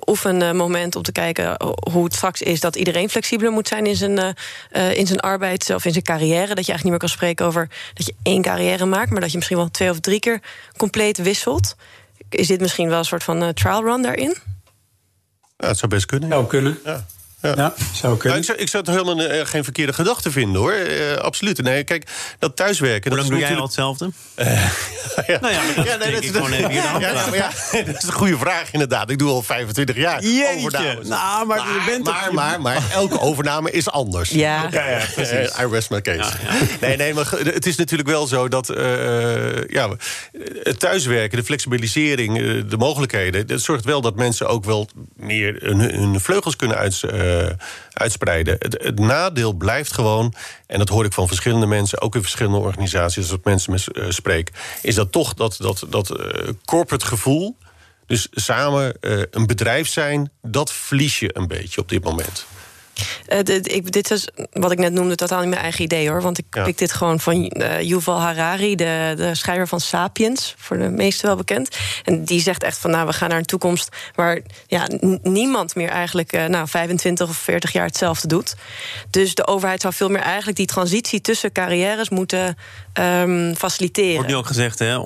oefenmoment 0.05 0.95
om 0.95 1.01
te 1.01 1.12
kijken 1.12 1.57
hoe 1.91 2.03
het 2.03 2.13
straks 2.13 2.41
is 2.41 2.60
dat 2.60 2.75
iedereen 2.75 3.10
flexibeler 3.10 3.51
moet 3.51 3.67
zijn 3.67 3.86
in 3.86 3.95
zijn, 3.95 4.36
uh, 4.71 4.98
in 4.98 5.07
zijn 5.07 5.19
arbeid 5.19 5.69
of 5.69 5.86
in 5.86 5.91
zijn 5.91 6.03
carrière? 6.03 6.55
Dat 6.55 6.65
je 6.65 6.71
eigenlijk 6.71 6.83
niet 6.83 6.91
meer 6.91 7.00
kan 7.00 7.10
spreken 7.10 7.45
over 7.45 7.69
dat 7.93 8.05
je 8.05 8.13
één 8.24 8.41
carrière 8.41 8.86
maakt, 8.86 9.10
maar 9.10 9.21
dat 9.21 9.31
je 9.31 9.38
misschien 9.38 9.57
wel 9.57 9.71
twee 9.71 9.89
of 9.89 10.00
drie 10.00 10.19
keer 10.19 10.41
compleet 10.77 11.17
wisselt. 11.17 11.75
Is 12.29 12.48
dit 12.48 12.62
misschien 12.62 12.89
wel 12.89 12.98
een 12.98 13.05
soort 13.05 13.24
van 13.24 13.53
trial 13.53 13.83
run 13.83 14.01
daarin? 14.01 14.36
Ja, 15.57 15.67
het 15.67 15.77
zou 15.77 15.91
best 15.91 16.05
kunnen. 16.05 16.29
Zou 16.29 16.48
kunnen. 16.48 16.79
Ja. 16.83 17.05
Ja, 17.55 17.73
zou 17.93 18.17
kunnen. 18.17 18.21
Nou, 18.21 18.37
ik, 18.37 18.43
zou, 18.45 18.57
ik 18.57 18.69
zou 18.69 18.83
het 18.83 18.91
helemaal 18.95 19.31
uh, 19.31 19.45
geen 19.45 19.63
verkeerde 19.63 19.93
gedachte 19.93 20.31
vinden, 20.31 20.61
hoor. 20.61 20.73
Uh, 20.73 21.15
absoluut. 21.15 21.61
Nee, 21.61 21.83
kijk, 21.83 22.07
dat 22.39 22.55
thuiswerken... 22.55 23.11
Hoe 23.11 23.19
lang 23.19 23.31
doe 23.31 23.39
jij 23.39 23.55
al 23.55 23.63
hetzelfde? 23.63 24.09
Uh, 24.35 24.45
ja. 25.27 25.39
Nou 25.39 25.53
ja, 25.53 25.61
maar 25.63 25.75
dat 25.75 25.85
ja, 25.85 25.95
nee, 25.95 26.11
dat 26.11 26.23
is 26.23 26.29
gewoon 26.29 26.51
even 26.51 26.69
hier 26.69 26.81
de 26.81 26.87
ja, 26.99 27.11
ja, 27.11 27.51
ja, 27.71 27.83
dat 27.91 27.95
is 27.95 28.03
een 28.03 28.13
goede 28.13 28.37
vraag, 28.37 28.71
inderdaad. 28.71 29.09
Ik 29.09 29.17
doe 29.17 29.29
al 29.29 29.41
25 29.41 29.95
jaar 29.95 30.23
Jeetje. 30.23 30.97
Nou, 31.03 31.45
maar, 31.45 31.45
maar, 31.45 31.57
je 31.57 31.83
bent 31.85 32.03
maar, 32.03 32.33
maar, 32.33 32.61
maar, 32.61 32.83
elke 32.91 33.19
overname 33.19 33.71
is 33.71 33.89
anders. 33.89 34.29
Ja, 34.29 34.67
ja, 34.71 34.89
ja 34.89 35.01
precies. 35.13 35.59
I 35.59 35.65
rest 35.71 35.89
my 35.89 36.01
case. 36.01 36.31
Nee, 36.81 36.97
nee, 36.97 37.13
maar 37.13 37.31
het 37.31 37.65
is 37.65 37.75
natuurlijk 37.75 38.09
wel 38.09 38.27
zo 38.27 38.47
dat 38.47 38.67
ja, 39.67 39.89
het 40.63 40.79
thuiswerken, 40.79 41.37
de 41.37 41.43
flexibilisering, 41.43 42.33
de 42.69 42.77
mogelijkheden... 42.77 43.47
dat 43.47 43.61
zorgt 43.61 43.85
wel 43.85 44.01
dat 44.01 44.15
mensen 44.15 44.47
ook 44.47 44.65
wel 44.65 44.87
meer 45.15 45.55
hun, 45.59 45.79
hun 45.79 46.19
vleugels 46.19 46.55
kunnen 46.55 46.77
uit 46.77 47.01
uh, 47.05 47.11
uitspreiden. 47.94 48.56
Het, 48.60 49.00
nadeel 49.00 49.54
blijft 49.54 49.94
gewoon, 49.94 50.34
en 50.68 50.80
dat 50.80 50.89
hoor 50.89 51.06
ik 51.06 51.13
van 51.13 51.27
verschillende 51.27 51.65
mensen, 51.65 52.01
ook 52.01 52.15
in 52.15 52.22
verschillende 52.22 52.58
organisaties, 52.58 53.24
als 53.24 53.39
ik 53.39 53.44
mensen 53.44 53.94
uh, 53.94 54.10
spreek, 54.10 54.51
is 54.82 54.96
dat 54.96 55.12
toch 55.12 55.34
dat, 55.34 55.56
dat, 55.60 55.86
dat 55.89 56.20
uh, 56.20 56.50
corporate 56.65 57.06
gevoel. 57.06 57.58
Dus 58.08 58.27
samen 58.32 58.98
een 59.32 59.46
bedrijf 59.46 59.88
zijn, 59.88 60.32
dat 60.42 60.72
verlies 60.72 61.20
je 61.20 61.38
een 61.38 61.48
beetje 61.48 61.82
op 61.82 61.89
dit 61.89 62.04
moment. 62.04 62.46
Uh, 63.29 63.39
dit, 63.43 63.71
ik, 63.71 63.91
dit 63.91 64.11
is 64.11 64.27
wat 64.51 64.71
ik 64.71 64.77
net 64.77 64.93
noemde 64.93 65.15
totaal 65.15 65.39
niet 65.39 65.49
mijn 65.49 65.61
eigen 65.61 65.83
idee 65.83 66.09
hoor. 66.09 66.21
Want 66.21 66.37
ik 66.37 66.45
ja. 66.49 66.63
pik 66.63 66.77
dit 66.77 66.91
gewoon 66.91 67.19
van 67.19 67.51
uh, 67.57 67.81
Yuval 67.81 68.19
Harari, 68.19 68.75
de, 68.75 69.13
de 69.17 69.35
schrijver 69.35 69.67
van 69.67 69.79
Sapiens, 69.79 70.55
voor 70.57 70.77
de 70.77 70.89
meesten 70.89 71.25
wel 71.27 71.35
bekend. 71.35 71.77
En 72.03 72.23
die 72.23 72.41
zegt 72.41 72.63
echt 72.63 72.77
van 72.77 72.91
nou, 72.91 73.07
we 73.07 73.13
gaan 73.13 73.29
naar 73.29 73.37
een 73.37 73.45
toekomst 73.45 73.89
waar 74.15 74.39
ja, 74.67 74.87
niemand 75.23 75.75
meer 75.75 75.89
eigenlijk 75.89 76.33
uh, 76.33 76.45
nou, 76.45 76.67
25 76.67 77.29
of 77.29 77.37
40 77.37 77.71
jaar 77.71 77.85
hetzelfde 77.85 78.27
doet. 78.27 78.55
Dus 79.09 79.35
de 79.35 79.47
overheid 79.47 79.81
zou 79.81 79.93
veel 79.93 80.09
meer 80.09 80.21
eigenlijk 80.21 80.57
die 80.57 80.65
transitie 80.65 81.21
tussen 81.21 81.51
carrières 81.51 82.09
moeten 82.09 82.57
um, 82.99 83.55
faciliteren. 83.55 84.15
Wordt 84.15 84.29
nu 84.29 84.35
ook 84.35 84.47
gezegd, 84.47 84.79
hè, 84.79 84.99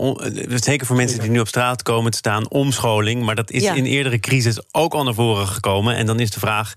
zeker 0.55 0.87
voor 0.87 0.95
mensen 0.95 1.19
die 1.19 1.29
nu 1.29 1.39
op 1.39 1.47
straat 1.47 1.83
komen 1.83 2.11
te 2.11 2.17
staan, 2.17 2.49
omscholing. 2.49 3.23
Maar 3.23 3.35
dat 3.35 3.51
is 3.51 3.63
ja. 3.63 3.73
in 3.73 3.85
eerdere 3.85 4.19
crisis 4.19 4.59
ook 4.71 4.93
al 4.93 5.03
naar 5.03 5.13
voren 5.13 5.47
gekomen. 5.47 5.95
En 5.95 6.05
dan 6.05 6.19
is 6.19 6.29
de 6.29 6.39
vraag. 6.39 6.73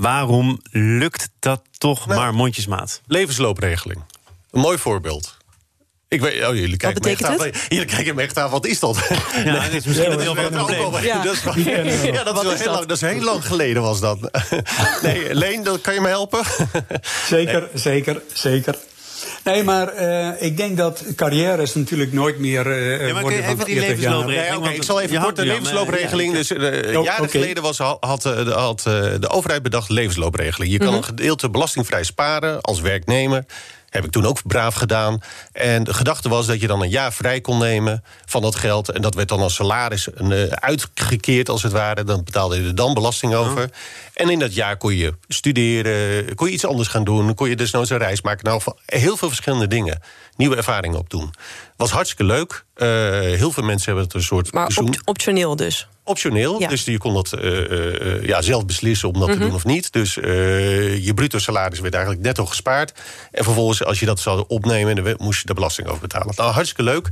Waarom 0.00 0.60
lukt 0.70 1.30
dat 1.38 1.62
toch 1.78 2.06
nou, 2.06 2.20
maar 2.20 2.34
mondjesmaat? 2.34 3.00
Levensloopregeling. 3.06 4.02
Een 4.50 4.60
mooi 4.60 4.78
voorbeeld. 4.78 5.36
Ik 6.08 6.20
weet, 6.20 6.46
oh, 6.46 6.54
jullie 6.54 6.76
kijken 6.76 7.02
me 7.02 7.10
echt 7.10 7.24
aan. 7.24 7.50
Jullie 7.68 7.84
kijken 7.84 8.14
me 8.14 8.22
echt 8.22 8.38
aan, 8.38 8.50
wat 8.50 8.66
is 8.66 8.78
dat? 8.78 8.98
Ja, 9.34 9.42
nee, 9.44 9.52
dat 9.52 9.72
is 9.72 9.84
misschien 9.84 10.12
een 10.12 10.20
heel 10.20 10.34
groot 10.34 10.50
probleem. 10.50 11.02
Ja. 11.02 11.22
Dat 11.22 11.34
is, 11.34 11.42
ja, 11.42 12.24
dat, 12.24 12.52
is 12.52 12.60
heel 12.60 12.72
lang, 12.72 12.86
dat 12.86 12.96
is 12.96 13.00
heel 13.00 13.22
lang 13.22 13.46
geleden 13.46 13.82
was 13.82 14.00
dat. 14.00 14.18
Nee, 15.02 15.34
Leen, 15.34 15.80
kan 15.80 15.94
je 15.94 16.00
me 16.00 16.08
helpen? 16.08 16.44
Zeker, 17.26 17.68
zeker, 17.74 18.22
zeker. 18.32 18.76
Nee, 19.44 19.62
maar 19.62 19.94
uh, 19.94 20.42
ik 20.42 20.56
denk 20.56 20.76
dat 20.76 21.04
carrières 21.16 21.74
natuurlijk 21.74 22.12
nooit 22.12 22.38
meer 22.38 22.66
uh, 22.66 23.06
ja, 23.06 23.12
maar 23.12 23.22
worden 23.22 23.44
even 23.44 23.64
die 23.64 23.80
levensloopregeling. 23.80 24.48
Nee, 24.48 24.58
okay, 24.58 24.74
ik 24.74 24.82
zal 24.82 25.00
even 25.00 25.22
kort 25.22 25.36
de 25.36 25.44
levensloopregeling. 25.44 26.32
Dus 26.32 26.50
uh, 26.50 26.58
oh, 26.58 27.04
jaren 27.04 27.24
okay. 27.24 27.28
geleden 27.28 27.62
was, 27.62 27.78
had, 27.78 28.24
had 28.48 28.82
de 29.20 29.28
overheid 29.28 29.62
bedacht 29.62 29.88
levensloopregeling. 29.88 30.72
Je 30.72 30.78
kan 30.78 30.86
mm 30.86 30.92
-hmm. 30.92 31.02
een 31.02 31.08
gedeelte 31.08 31.50
belastingvrij 31.50 32.02
sparen 32.02 32.60
als 32.60 32.80
werknemer. 32.80 33.44
Heb 33.90 34.04
ik 34.04 34.10
toen 34.10 34.26
ook 34.26 34.46
braaf 34.46 34.74
gedaan. 34.74 35.20
En 35.52 35.84
de 35.84 35.94
gedachte 35.94 36.28
was 36.28 36.46
dat 36.46 36.60
je 36.60 36.66
dan 36.66 36.82
een 36.82 36.88
jaar 36.88 37.12
vrij 37.12 37.40
kon 37.40 37.58
nemen 37.58 38.04
van 38.26 38.42
dat 38.42 38.54
geld. 38.54 38.88
En 38.88 39.02
dat 39.02 39.14
werd 39.14 39.28
dan 39.28 39.40
als 39.40 39.54
salaris 39.54 40.08
uh, 40.20 40.42
uitgekeerd, 40.42 41.48
als 41.48 41.62
het 41.62 41.72
ware. 41.72 42.04
Dan 42.04 42.24
betaalde 42.24 42.60
je 42.60 42.66
er 42.66 42.74
dan 42.74 42.94
belasting 42.94 43.34
over. 43.34 43.62
Oh. 43.62 43.70
En 44.14 44.30
in 44.30 44.38
dat 44.38 44.54
jaar 44.54 44.76
kon 44.76 44.94
je 44.94 45.14
studeren, 45.28 46.34
kon 46.34 46.46
je 46.46 46.52
iets 46.52 46.66
anders 46.66 46.88
gaan 46.88 47.04
doen. 47.04 47.34
Kon 47.34 47.48
je 47.48 47.56
desnoods 47.56 47.90
een 47.90 47.98
reis 47.98 48.22
maken. 48.22 48.44
Nou, 48.44 48.62
heel 48.86 49.16
veel 49.16 49.28
verschillende 49.28 49.66
dingen. 49.66 50.02
Nieuwe 50.36 50.56
ervaringen 50.56 50.98
opdoen. 50.98 51.34
Was 51.80 51.90
hartstikke 51.90 52.24
leuk. 52.24 52.64
Uh, 52.76 52.86
heel 53.20 53.50
veel 53.50 53.62
mensen 53.62 53.86
hebben 53.86 54.04
het 54.04 54.14
een 54.14 54.22
soort. 54.22 54.52
Maar 54.52 54.70
op, 54.74 55.00
optioneel 55.04 55.56
dus? 55.56 55.88
Optioneel, 56.04 56.60
ja. 56.60 56.68
dus 56.68 56.84
je 56.84 56.98
kon 56.98 57.14
dat 57.14 57.32
uh, 57.34 57.70
uh, 57.70 58.24
ja, 58.26 58.42
zelf 58.42 58.66
beslissen 58.66 59.08
om 59.08 59.14
dat 59.14 59.22
mm 59.22 59.28
-hmm. 59.28 59.38
te 59.38 59.46
doen 59.46 59.54
of 59.54 59.64
niet. 59.64 59.92
Dus 59.92 60.14
je 60.14 61.12
bruto 61.14 61.38
salaris 61.38 61.80
werd 61.80 61.94
eigenlijk 61.94 62.24
netto 62.24 62.46
gespaard. 62.46 62.92
En 63.32 63.44
vervolgens, 63.44 63.84
als 63.84 64.00
je 64.00 64.06
dat 64.06 64.20
zou 64.20 64.44
opnemen, 64.48 65.04
dan 65.04 65.14
moest 65.18 65.40
je 65.40 65.46
de 65.46 65.54
belasting 65.54 65.88
over 65.88 66.00
betalen. 66.00 66.34
Nou, 66.36 66.52
hartstikke 66.52 66.82
leuk. 66.82 67.08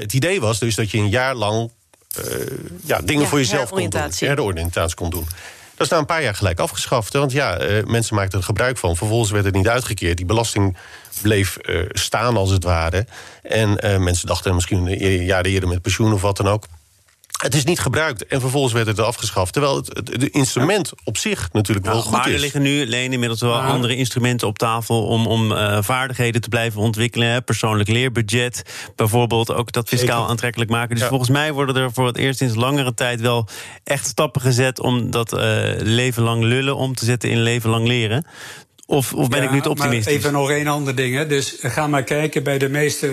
het 0.00 0.12
idee 0.12 0.40
was 0.40 0.58
dus 0.58 0.74
dat 0.74 0.90
je 0.90 0.98
een 0.98 1.08
jaar 1.08 1.34
lang 1.34 1.70
ja, 2.84 3.00
dingen 3.00 3.22
ja, 3.22 3.28
voor 3.28 3.38
jezelf 3.38 3.70
kon 3.70 3.88
doen. 3.88 4.10
Heroriëntatie 4.18 4.96
kon 4.96 5.10
doen. 5.10 5.26
Dat 5.80 5.88
is 5.88 5.94
na 5.94 6.00
een 6.00 6.14
paar 6.14 6.22
jaar 6.22 6.34
gelijk 6.34 6.58
afgeschaft. 6.58 7.12
Want 7.12 7.32
ja, 7.32 7.60
uh, 7.60 7.84
mensen 7.84 8.14
maakten 8.14 8.38
er 8.38 8.44
gebruik 8.44 8.78
van. 8.78 8.96
Vervolgens 8.96 9.30
werd 9.30 9.44
het 9.44 9.54
niet 9.54 9.68
uitgekeerd. 9.68 10.16
Die 10.16 10.26
belasting 10.26 10.76
bleef 11.22 11.58
uh, 11.62 11.84
staan, 11.88 12.36
als 12.36 12.50
het 12.50 12.64
ware. 12.64 13.06
En 13.42 13.86
uh, 13.86 13.98
mensen 13.98 14.26
dachten 14.26 14.54
misschien 14.54 14.88
jaar 15.24 15.44
eerder 15.44 15.68
met 15.68 15.82
pensioen 15.82 16.12
of 16.12 16.22
wat 16.22 16.36
dan 16.36 16.48
ook. 16.48 16.66
Het 17.40 17.54
is 17.54 17.64
niet 17.64 17.80
gebruikt 17.80 18.26
en 18.26 18.40
vervolgens 18.40 18.72
werd 18.72 18.86
het 18.86 18.98
afgeschaft. 18.98 19.52
Terwijl 19.52 19.76
het, 19.76 19.86
het, 19.86 20.08
het 20.08 20.22
instrument 20.22 20.92
op 21.04 21.16
zich 21.16 21.48
natuurlijk 21.52 21.86
wel 21.86 22.02
goed 22.02 22.12
maar 22.12 22.28
is. 22.28 22.34
er 22.34 22.40
liggen 22.40 22.62
nu, 22.62 22.86
Leen, 22.86 23.12
inmiddels 23.12 23.40
wel 23.40 23.54
andere 23.60 23.96
instrumenten 23.96 24.48
op 24.48 24.58
tafel... 24.58 25.06
om, 25.06 25.26
om 25.26 25.52
uh, 25.52 25.78
vaardigheden 25.80 26.40
te 26.40 26.48
blijven 26.48 26.80
ontwikkelen. 26.80 27.44
Persoonlijk 27.44 27.88
leerbudget 27.88 28.62
bijvoorbeeld. 28.96 29.52
Ook 29.52 29.72
dat 29.72 29.88
fiscaal 29.88 30.16
Zeker. 30.16 30.30
aantrekkelijk 30.30 30.70
maken. 30.70 30.94
Dus 30.94 31.02
ja. 31.02 31.08
volgens 31.08 31.30
mij 31.30 31.52
worden 31.52 31.76
er 31.76 31.92
voor 31.92 32.06
het 32.06 32.16
eerst 32.16 32.38
sinds 32.38 32.54
langere 32.54 32.94
tijd... 32.94 33.20
wel 33.20 33.48
echt 33.84 34.06
stappen 34.06 34.40
gezet 34.40 34.80
om 34.80 35.10
dat 35.10 35.32
uh, 35.32 35.40
leven 35.78 36.22
lang 36.22 36.42
lullen 36.42 36.76
om 36.76 36.94
te 36.94 37.04
zetten 37.04 37.30
in 37.30 37.42
leven 37.42 37.70
lang 37.70 37.86
leren. 37.86 38.24
Of, 38.90 39.12
of 39.12 39.28
ben 39.28 39.38
ja, 39.38 39.44
ik 39.44 39.50
nu 39.50 39.60
te 39.60 39.68
optimistisch? 39.68 40.14
even 40.14 40.32
nog 40.32 40.50
één 40.50 40.66
ander 40.66 40.94
ding. 40.94 41.14
Hè. 41.14 41.26
Dus 41.26 41.56
ga 41.60 41.86
maar 41.86 42.02
kijken 42.02 42.42
bij 42.42 42.58
de 42.58 42.68
meeste 42.68 43.10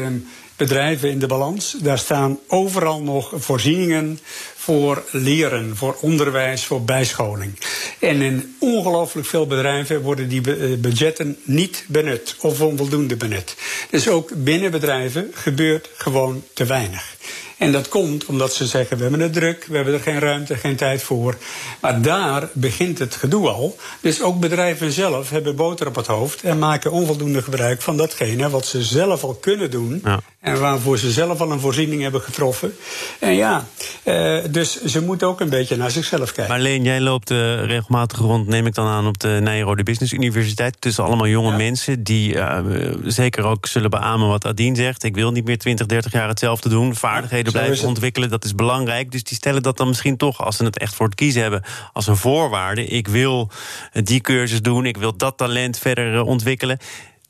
bedrijven 0.55 1.09
in 1.09 1.19
de 1.19 1.27
balans. 1.27 1.77
Daar 1.81 1.97
staan 1.97 2.39
overal 2.47 3.01
nog 3.01 3.31
voorzieningen 3.35 4.19
voor 4.55 5.03
leren, 5.11 5.75
voor 5.75 5.97
onderwijs, 6.01 6.65
voor 6.65 6.81
bijscholing. 6.83 7.59
En 7.99 8.21
in 8.21 8.55
ongelooflijk 8.59 9.27
veel 9.27 9.47
bedrijven 9.47 10.01
worden 10.01 10.29
die 10.29 10.41
budgetten 10.77 11.37
niet 11.43 11.85
benut 11.87 12.35
of 12.39 12.61
onvoldoende 12.61 13.15
benut. 13.15 13.55
Dus 13.89 14.07
ook 14.07 14.31
binnen 14.35 14.71
bedrijven 14.71 15.31
gebeurt 15.33 15.89
gewoon 15.97 16.43
te 16.53 16.65
weinig. 16.65 17.15
En 17.57 17.71
dat 17.71 17.89
komt 17.89 18.25
omdat 18.25 18.53
ze 18.53 18.65
zeggen: 18.65 18.97
we 18.97 19.03
hebben 19.03 19.21
het 19.21 19.33
druk, 19.33 19.65
we 19.69 19.75
hebben 19.75 19.93
er 19.93 19.99
geen 19.99 20.19
ruimte, 20.19 20.55
geen 20.55 20.75
tijd 20.75 21.03
voor. 21.03 21.35
Maar 21.81 22.01
daar 22.01 22.49
begint 22.53 22.99
het 22.99 23.15
gedoe 23.15 23.49
al. 23.49 23.77
Dus 24.01 24.21
ook 24.21 24.39
bedrijven 24.39 24.91
zelf 24.91 25.29
hebben 25.29 25.55
boter 25.55 25.87
op 25.87 25.95
het 25.95 26.07
hoofd 26.07 26.43
en 26.43 26.59
maken 26.59 26.91
onvoldoende 26.91 27.41
gebruik 27.41 27.81
van 27.81 27.97
datgene 27.97 28.49
wat 28.49 28.65
ze 28.65 28.83
zelf 28.83 29.23
al 29.23 29.33
kunnen 29.33 29.71
doen. 29.71 30.01
Ja. 30.03 30.19
En 30.39 30.59
waarvoor 30.59 30.97
ze 30.97 31.11
zelf 31.11 31.41
al 31.41 31.51
een 31.51 31.59
voorziening 31.59 32.01
hebben 32.01 32.21
getroffen. 32.21 32.75
En 33.19 33.35
ja, 33.35 33.67
uh, 34.03 34.39
dus 34.49 34.83
ze 34.83 35.01
moeten 35.01 35.27
ook 35.27 35.39
een 35.39 35.49
beetje 35.49 35.75
naar 35.75 35.91
zichzelf 35.91 36.31
kijken. 36.31 36.53
Maar 36.53 36.61
Leen, 36.61 36.83
jij 36.83 37.01
loopt 37.01 37.31
uh, 37.31 37.65
regelmatig 37.65 38.17
rond, 38.17 38.47
neem 38.47 38.65
ik 38.65 38.73
dan 38.73 38.87
aan, 38.87 39.07
op 39.07 39.19
de 39.19 39.39
Nijrode 39.41 39.83
Business 39.83 40.13
Universiteit. 40.13 40.81
Tussen 40.81 41.03
allemaal 41.03 41.27
jonge 41.27 41.51
ja. 41.51 41.57
mensen 41.57 42.03
die 42.03 42.33
uh, 42.33 42.59
zeker 43.03 43.43
ook 43.43 43.65
zullen 43.65 43.89
beamen 43.89 44.27
wat 44.27 44.45
Adien 44.45 44.75
zegt. 44.75 45.03
Ik 45.03 45.15
wil 45.15 45.31
niet 45.31 45.45
meer 45.45 45.57
20, 45.57 45.85
30 45.85 46.11
jaar 46.11 46.27
hetzelfde 46.27 46.69
doen. 46.69 46.95
Vaardigheden 46.95 47.46
blijven 47.51 47.87
ontwikkelen, 47.87 48.29
dat 48.29 48.45
is 48.45 48.55
belangrijk. 48.55 49.11
Dus 49.11 49.23
die 49.23 49.37
stellen 49.37 49.63
dat 49.63 49.77
dan 49.77 49.87
misschien 49.87 50.17
toch, 50.17 50.43
als 50.43 50.57
ze 50.57 50.63
het 50.63 50.77
echt 50.77 50.95
voor 50.95 51.05
het 51.05 51.15
kiezen 51.15 51.41
hebben, 51.41 51.63
als 51.93 52.07
een 52.07 52.17
voorwaarde. 52.17 52.85
Ik 52.85 53.07
wil 53.07 53.51
die 53.91 54.21
cursus 54.21 54.61
doen, 54.61 54.85
ik 54.85 54.97
wil 54.97 55.17
dat 55.17 55.37
talent 55.37 55.79
verder 55.79 56.21
ontwikkelen 56.21 56.77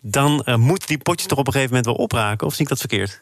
dan 0.02 0.44
uh, 0.46 0.56
moeten 0.56 0.88
die 0.88 0.98
potjes 0.98 1.28
toch 1.28 1.38
op 1.38 1.48
een 1.48 1.54
gegeven 1.54 1.76
moment 1.76 1.96
wel 1.96 2.04
opraken? 2.04 2.48
Of 2.48 2.54
zie 2.54 2.64
ik 2.64 2.70
dat 2.70 2.80
verkeerd? 2.80 3.22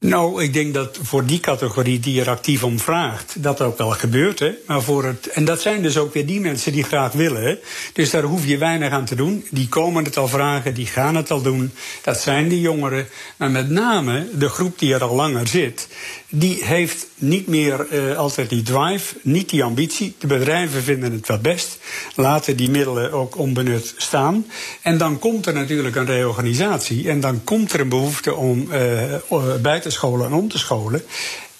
Nou, 0.00 0.42
ik 0.42 0.52
denk 0.52 0.74
dat 0.74 0.98
voor 1.02 1.24
die 1.24 1.40
categorie 1.40 2.00
die 2.00 2.20
er 2.20 2.28
actief 2.28 2.64
om 2.64 2.78
vraagt, 2.78 3.42
dat 3.42 3.60
ook 3.60 3.78
wel 3.78 3.90
gebeurt. 3.90 4.38
Hè? 4.38 4.50
Maar 4.66 4.82
voor 4.82 5.04
het, 5.04 5.26
en 5.26 5.44
dat 5.44 5.60
zijn 5.60 5.82
dus 5.82 5.96
ook 5.96 6.14
weer 6.14 6.26
die 6.26 6.40
mensen 6.40 6.72
die 6.72 6.82
graag 6.82 7.12
willen. 7.12 7.58
Dus 7.92 8.10
daar 8.10 8.22
hoef 8.22 8.46
je 8.46 8.58
weinig 8.58 8.90
aan 8.90 9.04
te 9.04 9.14
doen. 9.14 9.46
Die 9.50 9.68
komen 9.68 10.04
het 10.04 10.16
al 10.16 10.28
vragen, 10.28 10.74
die 10.74 10.86
gaan 10.86 11.14
het 11.14 11.30
al 11.30 11.42
doen. 11.42 11.72
Dat 12.02 12.20
zijn 12.20 12.48
die 12.48 12.60
jongeren. 12.60 13.06
Maar 13.36 13.50
met 13.50 13.70
name 13.70 14.28
de 14.32 14.48
groep 14.48 14.78
die 14.78 14.94
er 14.94 15.02
al 15.02 15.14
langer 15.14 15.46
zit, 15.46 15.88
die 16.28 16.64
heeft 16.64 17.06
niet 17.14 17.46
meer 17.46 17.86
uh, 17.92 18.16
altijd 18.16 18.48
die 18.48 18.62
drive, 18.62 19.14
niet 19.22 19.48
die 19.48 19.64
ambitie. 19.64 20.14
De 20.18 20.26
bedrijven 20.26 20.82
vinden 20.82 21.12
het 21.12 21.28
wel 21.28 21.38
best, 21.38 21.78
laten 22.14 22.56
die 22.56 22.70
middelen 22.70 23.12
ook 23.12 23.38
onbenut 23.38 23.94
staan. 23.96 24.46
En 24.82 24.98
dan 24.98 25.18
komt 25.18 25.46
er 25.46 25.54
natuurlijk 25.54 25.96
een 25.96 26.06
reorganisatie 26.06 27.08
en 27.08 27.20
dan 27.20 27.44
komt 27.44 27.72
er 27.72 27.80
een 27.80 27.88
behoefte 27.88 28.34
om 28.34 28.68
uh, 29.30 29.54
bij 29.62 29.80
te 29.80 29.87
scholen 29.90 30.26
en 30.26 30.32
om 30.32 30.48
te 30.48 30.58
scholen. 30.58 31.02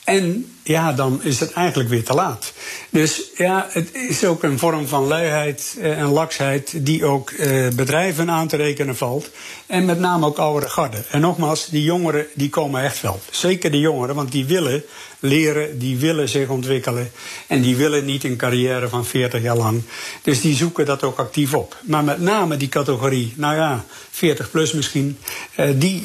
En 0.05 0.58
ja, 0.69 0.93
dan 0.93 1.21
is 1.23 1.41
het 1.41 1.53
eigenlijk 1.53 1.89
weer 1.89 2.05
te 2.05 2.15
laat. 2.15 2.53
Dus 2.91 3.23
ja, 3.37 3.67
het 3.71 3.95
is 3.95 4.25
ook 4.25 4.43
een 4.43 4.59
vorm 4.59 4.89
van 4.89 5.07
luiheid 5.07 5.77
en 5.81 6.07
laksheid 6.07 6.87
die 6.87 7.05
ook 7.05 7.31
eh, 7.31 7.69
bedrijven 7.69 8.31
aan 8.31 8.49
te 8.49 8.57
rekenen 8.57 8.97
valt. 8.97 9.31
En 9.67 9.85
met 9.85 9.99
name 9.99 10.27
ook 10.27 10.39
oudere 10.39 10.71
garden. 10.71 11.05
En 11.11 11.21
nogmaals, 11.21 11.67
die 11.67 11.83
jongeren 11.83 12.27
die 12.35 12.49
komen 12.49 12.83
echt 12.83 13.01
wel. 13.01 13.21
Zeker 13.31 13.71
de 13.71 13.79
jongeren, 13.79 14.15
want 14.15 14.33
die 14.33 14.45
willen 14.45 14.83
leren, 15.19 15.79
die 15.79 15.99
willen 15.99 16.29
zich 16.29 16.49
ontwikkelen. 16.49 17.11
En 17.47 17.61
die 17.61 17.77
willen 17.77 18.05
niet 18.05 18.25
een 18.25 18.37
carrière 18.37 18.89
van 18.89 19.05
40 19.05 19.43
jaar 19.43 19.57
lang. 19.57 19.83
Dus 20.23 20.41
die 20.41 20.55
zoeken 20.55 20.87
dat 20.87 21.03
ook 21.03 21.19
actief 21.19 21.55
op. 21.55 21.77
Maar 21.83 22.05
met 22.05 22.21
name 22.21 22.57
die 22.57 22.69
categorie, 22.69 23.33
nou 23.37 23.57
ja, 23.57 23.85
40 24.11 24.51
plus 24.51 24.73
misschien, 24.73 25.19
uh, 25.57 25.71
die 25.75 26.03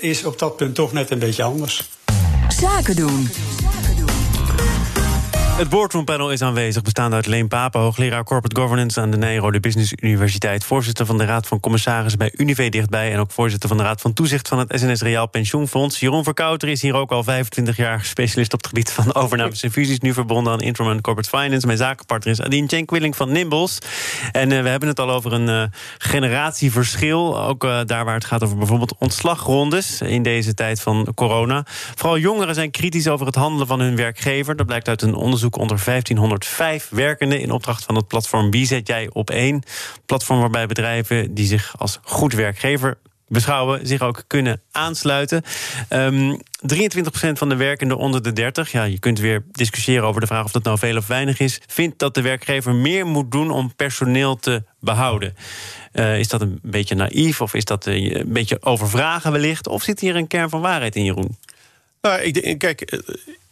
is 0.00 0.24
op 0.24 0.38
dat 0.38 0.56
punt 0.56 0.74
toch 0.74 0.92
net 0.92 1.10
een 1.10 1.18
beetje 1.18 1.42
anders. 1.42 1.90
Zaken 2.48 2.96
doen. 2.96 3.28
Het 5.56 5.68
boardroompanel 5.68 6.32
is 6.32 6.42
aanwezig, 6.42 6.82
bestaande 6.82 7.16
uit 7.16 7.26
Leen 7.26 7.48
Papen, 7.48 7.80
hoogleraar 7.80 8.24
Corporate 8.24 8.60
Governance 8.60 9.00
aan 9.00 9.10
de 9.10 9.16
Nijrode 9.16 9.60
Business 9.60 9.92
Universiteit, 10.00 10.64
voorzitter 10.64 11.06
van 11.06 11.18
de 11.18 11.24
Raad 11.24 11.46
van 11.46 11.60
Commissarissen 11.60 12.18
bij 12.18 12.32
Unive 12.36 12.68
dichtbij 12.68 13.12
en 13.12 13.18
ook 13.18 13.30
voorzitter 13.30 13.68
van 13.68 13.78
de 13.78 13.82
Raad 13.82 14.00
van 14.00 14.12
Toezicht 14.12 14.48
van 14.48 14.58
het 14.58 14.72
SNS 14.74 15.02
Reaal 15.02 15.28
Pensioenfonds. 15.28 16.00
Jeroen 16.00 16.24
Verkouter 16.24 16.68
is 16.68 16.82
hier 16.82 16.94
ook 16.94 17.10
al 17.10 17.22
25 17.22 17.76
jaar 17.76 18.04
specialist 18.04 18.52
op 18.52 18.58
het 18.58 18.68
gebied 18.68 18.92
van 18.92 19.14
overnames 19.14 19.62
en 19.62 19.70
fusies, 19.70 19.98
nu 19.98 20.12
verbonden 20.12 20.52
aan 20.52 20.60
Interim 20.60 21.00
Corporate 21.00 21.38
Finance. 21.38 21.66
Mijn 21.66 21.78
zakenpartner 21.78 22.32
is 22.32 22.40
Adine 22.40 22.68
Cenk-Willing 22.68 23.16
van 23.16 23.32
Nimbles. 23.32 23.78
En 24.32 24.50
uh, 24.50 24.62
we 24.62 24.68
hebben 24.68 24.88
het 24.88 25.00
al 25.00 25.10
over 25.10 25.32
een 25.32 25.48
uh, 25.48 25.62
generatieverschil, 25.98 27.40
ook 27.42 27.64
uh, 27.64 27.80
daar 27.84 28.04
waar 28.04 28.14
het 28.14 28.24
gaat 28.24 28.44
over 28.44 28.56
bijvoorbeeld 28.56 28.94
ontslagrondes 28.98 30.00
in 30.00 30.22
deze 30.22 30.54
tijd 30.54 30.80
van 30.80 31.12
corona. 31.14 31.64
Vooral 31.94 32.18
jongeren 32.18 32.54
zijn 32.54 32.70
kritisch 32.70 33.08
over 33.08 33.26
het 33.26 33.34
handelen 33.34 33.66
van 33.66 33.80
hun 33.80 33.96
werkgever. 33.96 34.56
Dat 34.56 34.66
blijkt 34.66 34.88
uit 34.88 35.02
een 35.02 35.14
onderzoek 35.14 35.44
onderzoek 35.54 35.56
onder 35.56 35.84
1505 35.84 36.88
werkenden 36.90 37.40
in 37.40 37.50
opdracht 37.50 37.84
van 37.84 37.94
het 37.94 38.08
platform 38.08 38.50
Wie 38.50 38.66
zet 38.66 38.86
jij 38.86 39.08
op 39.12 39.30
één? 39.30 39.62
Platform 40.06 40.40
waarbij 40.40 40.66
bedrijven 40.66 41.34
die 41.34 41.46
zich 41.46 41.74
als 41.78 41.98
goed 42.02 42.32
werkgever 42.32 42.98
beschouwen, 43.28 43.86
zich 43.86 44.00
ook 44.00 44.24
kunnen 44.26 44.60
aansluiten. 44.72 45.42
Um, 45.90 46.36
23% 46.36 46.38
van 47.32 47.48
de 47.48 47.56
werkenden 47.56 47.96
onder 47.96 48.22
de 48.22 48.32
30, 48.32 48.72
ja, 48.72 48.84
je 48.84 48.98
kunt 48.98 49.18
weer 49.18 49.44
discussiëren 49.52 50.06
over 50.06 50.20
de 50.20 50.26
vraag 50.26 50.44
of 50.44 50.50
dat 50.50 50.62
nou 50.62 50.78
veel 50.78 50.96
of 50.96 51.06
weinig 51.06 51.40
is, 51.40 51.60
vindt 51.66 51.98
dat 51.98 52.14
de 52.14 52.22
werkgever 52.22 52.74
meer 52.74 53.06
moet 53.06 53.30
doen 53.30 53.50
om 53.50 53.74
personeel 53.74 54.36
te 54.36 54.62
behouden. 54.80 55.34
Uh, 55.92 56.18
is 56.18 56.28
dat 56.28 56.40
een 56.40 56.58
beetje 56.62 56.94
naïef 56.94 57.40
of 57.40 57.54
is 57.54 57.64
dat 57.64 57.86
een 57.86 58.24
beetje 58.26 58.62
overvragen 58.62 59.32
wellicht? 59.32 59.68
Of 59.68 59.82
zit 59.82 60.00
hier 60.00 60.16
een 60.16 60.26
kern 60.26 60.48
van 60.48 60.60
waarheid 60.60 60.96
in, 60.96 61.04
Jeroen? 61.04 61.36
Nou, 62.06 62.20
ik 62.20 62.42
denk, 62.42 62.58
kijk, 62.58 62.80
eh, 62.80 62.98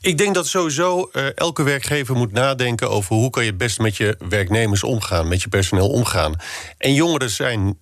ik 0.00 0.18
denk 0.18 0.34
dat 0.34 0.46
sowieso 0.46 1.10
uh, 1.12 1.36
elke 1.36 1.62
werkgever 1.62 2.16
moet 2.16 2.32
nadenken 2.32 2.90
over 2.90 3.14
hoe 3.14 3.30
kan 3.30 3.44
je 3.44 3.54
best 3.54 3.78
met 3.78 3.96
je 3.96 4.16
werknemers 4.28 4.82
omgaan, 4.82 5.28
met 5.28 5.42
je 5.42 5.48
personeel 5.48 5.88
omgaan. 5.88 6.34
En 6.78 6.94
jongeren 6.94 7.30
zijn 7.30 7.78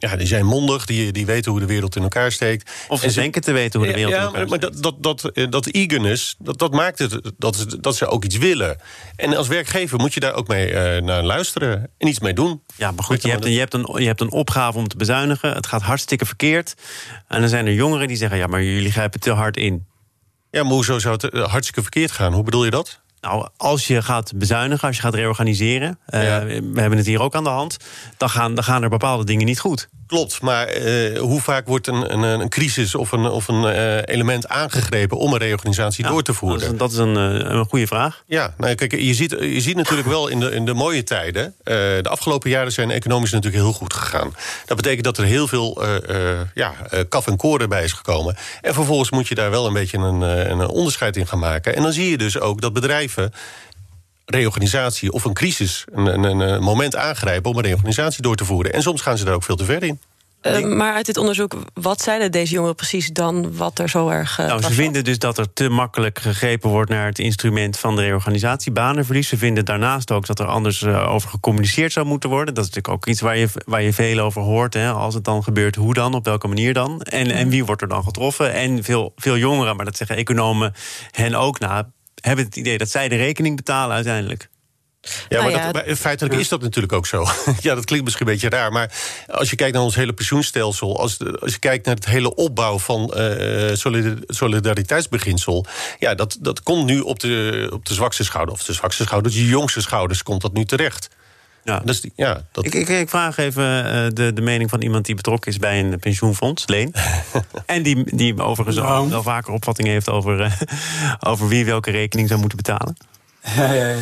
ja, 0.00 0.16
die 0.16 0.26
zijn 0.26 0.46
mondig, 0.46 0.86
die, 0.86 1.12
die 1.12 1.26
weten 1.26 1.50
hoe 1.50 1.60
de 1.60 1.66
wereld 1.66 1.96
in 1.96 2.02
elkaar 2.02 2.32
steekt. 2.32 2.70
Of 2.88 3.00
ze 3.00 3.12
denken 3.12 3.42
te 3.42 3.52
weten 3.52 3.80
hoe 3.80 3.88
de 3.88 3.94
wereld 3.94 4.14
ja, 4.14 4.20
in 4.20 4.26
elkaar 4.26 4.48
maar 4.48 4.58
steekt. 4.58 4.82
dat, 4.82 5.02
dat, 5.02 5.20
dat, 5.34 5.50
dat 5.50 5.66
eagerness, 5.66 6.36
dat, 6.38 6.58
dat 6.58 6.72
maakt 6.72 6.98
het 6.98 7.32
dat, 7.38 7.66
dat 7.80 7.96
ze 7.96 8.06
ook 8.06 8.24
iets 8.24 8.38
willen. 8.38 8.76
En 9.16 9.36
als 9.36 9.48
werkgever 9.48 9.98
moet 9.98 10.14
je 10.14 10.20
daar 10.20 10.34
ook 10.34 10.48
mee 10.48 10.70
uh, 10.70 11.02
naar 11.02 11.22
luisteren 11.22 11.90
en 11.98 12.08
iets 12.08 12.20
mee 12.20 12.34
doen. 12.34 12.62
Ja, 12.76 12.90
maar 12.90 13.04
goed, 13.04 13.22
je 13.22 13.30
hebt, 13.30 13.44
een, 13.44 13.52
je, 13.52 13.58
hebt 13.58 13.74
een, 13.74 13.94
je 13.96 14.06
hebt 14.06 14.20
een 14.20 14.32
opgave 14.32 14.78
om 14.78 14.88
te 14.88 14.96
bezuinigen. 14.96 15.52
Het 15.54 15.66
gaat 15.66 15.82
hartstikke 15.82 16.26
verkeerd. 16.26 16.74
En 17.28 17.40
dan 17.40 17.48
zijn 17.48 17.66
er 17.66 17.72
jongeren 17.72 18.08
die 18.08 18.16
zeggen... 18.16 18.38
ja, 18.38 18.46
maar 18.46 18.62
jullie 18.62 18.92
grijpen 18.92 19.20
te 19.20 19.30
hard 19.30 19.56
in. 19.56 19.88
Ja, 20.50 20.62
maar 20.62 20.72
hoezo 20.72 20.98
zou 20.98 21.16
het 21.20 21.34
hartstikke 21.50 21.82
verkeerd 21.82 22.10
gaan? 22.10 22.32
Hoe 22.32 22.44
bedoel 22.44 22.64
je 22.64 22.70
dat? 22.70 23.00
Nou, 23.20 23.48
als 23.56 23.86
je 23.86 24.02
gaat 24.02 24.32
bezuinigen, 24.34 24.86
als 24.86 24.96
je 24.96 25.02
gaat 25.02 25.14
reorganiseren... 25.14 25.98
Uh, 26.08 26.24
ja. 26.24 26.44
we 26.44 26.80
hebben 26.80 26.98
het 26.98 27.06
hier 27.06 27.20
ook 27.20 27.34
aan 27.34 27.44
de 27.44 27.50
hand... 27.50 27.76
dan 28.16 28.30
gaan, 28.30 28.54
dan 28.54 28.64
gaan 28.64 28.82
er 28.82 28.88
bepaalde 28.88 29.24
dingen 29.24 29.46
niet 29.46 29.60
goed. 29.60 29.88
Klopt, 30.06 30.40
maar 30.40 30.76
uh, 30.76 31.18
hoe 31.18 31.40
vaak 31.40 31.66
wordt 31.66 31.86
een, 31.86 32.12
een, 32.12 32.22
een, 32.22 32.48
crisis 32.48 32.94
of 32.94 33.12
een, 33.12 33.26
of 33.26 33.48
een 33.48 33.62
uh, 33.62 33.96
element 34.04 34.48
aangegrepen 34.48 35.18
om 35.18 35.32
een 35.32 35.38
reorganisatie 35.38 36.04
ja, 36.04 36.10
door 36.10 36.22
te 36.22 36.34
voeren? 36.34 36.60
Dat 36.60 36.72
is, 36.72 36.78
dat 36.78 36.92
is 36.92 36.96
een, 36.96 37.14
een 37.56 37.64
goede 37.64 37.86
vraag. 37.86 38.22
Ja, 38.26 38.54
nou, 38.56 38.74
kijk, 38.74 38.92
je 39.00 39.14
ziet, 39.14 39.30
je 39.30 39.60
ziet 39.60 39.76
natuurlijk 39.76 40.08
wel 40.08 40.28
in 40.28 40.40
de, 40.40 40.50
in 40.50 40.64
de 40.64 40.74
mooie 40.74 41.02
tijden. 41.02 41.54
De 41.64 42.08
afgelopen 42.08 42.50
jaren 42.50 42.72
zijn 42.72 42.90
economisch 42.90 43.30
natuurlijk 43.30 43.62
heel 43.62 43.72
goed 43.72 43.94
gegaan. 43.94 44.34
Dat 44.66 44.76
betekent 44.76 45.04
dat 45.04 45.18
er 45.18 45.24
heel 45.24 45.48
veel 45.48 45.84
ja, 46.54 46.74
kaf 47.08 47.26
en 47.26 47.36
koren 47.36 47.68
bij 47.68 47.84
is 47.84 47.92
gekomen. 47.92 48.36
En 48.60 48.74
vervolgens 48.74 49.10
moet 49.10 49.28
je 49.28 49.34
daar 49.34 49.50
wel 49.50 49.66
een 49.66 49.72
beetje 49.72 49.98
een, 49.98 50.20
een 50.50 50.68
onderscheid 50.68 51.16
in 51.16 51.26
gaan 51.26 51.38
maken. 51.38 51.76
En 51.76 51.82
dan 51.82 51.92
zie 51.92 52.10
je 52.10 52.18
dus 52.18 52.40
ook 52.40 52.60
dat 52.60 52.72
bedrijven 52.72 53.09
reorganisatie 54.24 55.12
of 55.12 55.24
een 55.24 55.34
crisis, 55.34 55.84
een, 55.92 56.06
een, 56.06 56.40
een, 56.40 56.62
moment 56.62 56.96
aangrijpen 56.96 57.50
om 57.50 57.56
een 57.56 57.64
reorganisatie 57.64 58.22
door 58.22 58.36
te 58.36 58.44
voeren. 58.44 58.72
En 58.72 58.82
soms 58.82 59.00
gaan 59.00 59.18
ze 59.18 59.24
daar 59.24 59.34
ook 59.34 59.42
veel 59.42 59.56
te 59.56 59.64
ver 59.64 59.82
in. 59.82 60.00
Uh, 60.42 60.76
maar 60.76 60.94
uit 60.94 61.06
dit 61.06 61.16
onderzoek, 61.16 61.56
wat 61.74 62.02
zeiden 62.02 62.32
deze 62.32 62.52
jongeren 62.52 62.76
precies 62.76 63.08
dan 63.08 63.56
wat 63.56 63.78
er 63.78 63.88
zo 63.88 64.08
erg. 64.08 64.38
Uh, 64.38 64.46
nou, 64.46 64.62
ze 64.62 64.72
vinden 64.72 65.04
dus 65.04 65.18
dat 65.18 65.38
er 65.38 65.52
te 65.52 65.68
makkelijk 65.68 66.18
gegrepen 66.18 66.70
wordt 66.70 66.90
naar 66.90 67.06
het 67.06 67.18
instrument 67.18 67.78
van 67.78 67.96
de 67.96 68.02
reorganisatie, 68.02 68.72
banenverlies. 68.72 69.28
Ze 69.28 69.36
vinden 69.36 69.64
daarnaast 69.64 70.10
ook 70.10 70.26
dat 70.26 70.38
er 70.38 70.46
anders 70.46 70.80
uh, 70.82 71.12
over 71.12 71.28
gecommuniceerd 71.28 71.92
zou 71.92 72.06
moeten 72.06 72.30
worden. 72.30 72.54
Dat 72.54 72.64
is 72.64 72.70
natuurlijk 72.70 72.94
ook 72.94 73.06
iets 73.06 73.20
waar 73.20 73.36
je, 73.36 73.48
waar 73.64 73.82
je 73.82 73.92
veel 73.92 74.18
over 74.18 74.42
hoort. 74.42 74.74
Hè. 74.74 74.90
Als 74.90 75.14
het 75.14 75.24
dan 75.24 75.42
gebeurt, 75.42 75.76
hoe 75.76 75.94
dan, 75.94 76.14
op 76.14 76.24
welke 76.24 76.48
manier 76.48 76.74
dan? 76.74 77.02
En, 77.02 77.30
en 77.30 77.48
wie 77.48 77.64
wordt 77.64 77.82
er 77.82 77.88
dan 77.88 78.04
getroffen? 78.04 78.52
En 78.52 78.84
veel, 78.84 79.12
veel 79.16 79.36
jongeren, 79.36 79.76
maar 79.76 79.84
dat 79.84 79.96
zeggen 79.96 80.16
economen 80.16 80.74
hen 81.10 81.34
ook 81.34 81.58
na, 81.58 81.90
hebben 82.20 82.44
het 82.44 82.56
idee 82.56 82.78
dat 82.78 82.90
zij 82.90 83.08
de 83.08 83.16
rekening 83.16 83.56
betalen 83.56 83.94
uiteindelijk. 83.94 84.48
Ja, 85.00 85.42
maar, 85.42 85.50
nou 85.50 85.52
ja, 85.52 85.72
dat, 85.72 85.98
feitelijk 85.98 86.34
is 86.34 86.48
dat 86.48 86.60
natuurlijk 86.60 86.92
ook 86.92 87.06
zo. 87.06 87.26
ja, 87.60 87.74
dat 87.74 87.84
klinkt 87.84 88.04
misschien 88.04 88.26
een 88.26 88.32
beetje 88.32 88.48
raar. 88.48 88.72
Maar 88.72 88.92
als 89.26 89.50
je 89.50 89.56
kijkt 89.56 89.74
naar 89.74 89.82
ons 89.82 89.94
hele 89.94 90.12
pensioenstelsel... 90.12 91.00
als, 91.00 91.18
als 91.40 91.52
je 91.52 91.58
kijkt 91.58 91.86
naar 91.86 91.94
het 91.94 92.06
hele 92.06 92.34
opbouw 92.34 92.78
van 92.78 93.12
uh, 93.16 93.74
solidariteitsbeginsel... 94.26 95.66
ja, 95.98 96.14
dat, 96.14 96.36
dat 96.40 96.62
komt 96.62 96.84
nu 96.84 97.00
op 97.00 97.20
de, 97.20 97.68
op 97.72 97.84
de 97.86 97.94
zwakste 97.94 98.24
schouder. 98.24 98.54
Of 98.54 98.64
de 98.64 98.72
zwakste 98.72 99.02
schouders, 99.02 99.34
de 99.34 99.46
jongste 99.46 99.80
schouders 99.80 100.22
komt 100.22 100.40
dat 100.40 100.52
nu 100.52 100.64
terecht. 100.64 101.08
Ja. 101.64 101.80
Dus, 101.84 102.04
ja, 102.14 102.42
dat... 102.52 102.64
ik, 102.64 102.74
ik, 102.74 102.88
ik, 102.88 103.08
vraag 103.08 103.36
even 103.36 103.86
uh, 103.86 104.06
de, 104.12 104.32
de 104.32 104.40
mening 104.40 104.70
van 104.70 104.82
iemand 104.82 105.04
die 105.04 105.14
betrokken 105.14 105.50
is 105.50 105.58
bij 105.58 105.80
een 105.80 105.98
pensioenfonds, 105.98 106.66
Leen. 106.66 106.94
en 107.66 107.82
die, 107.82 108.16
die 108.16 108.42
overigens 108.42 108.76
nou. 108.76 109.10
wel 109.10 109.22
vaker 109.22 109.52
opvattingen 109.52 109.92
heeft 109.92 110.10
over, 110.10 110.40
uh, 110.40 110.52
over 111.20 111.48
wie 111.48 111.64
welke 111.64 111.90
rekening 111.90 112.28
zou 112.28 112.40
moeten 112.40 112.56
betalen. 112.56 112.96
Ja, 113.56 113.72
ja, 113.72 113.88
ja. 113.88 113.96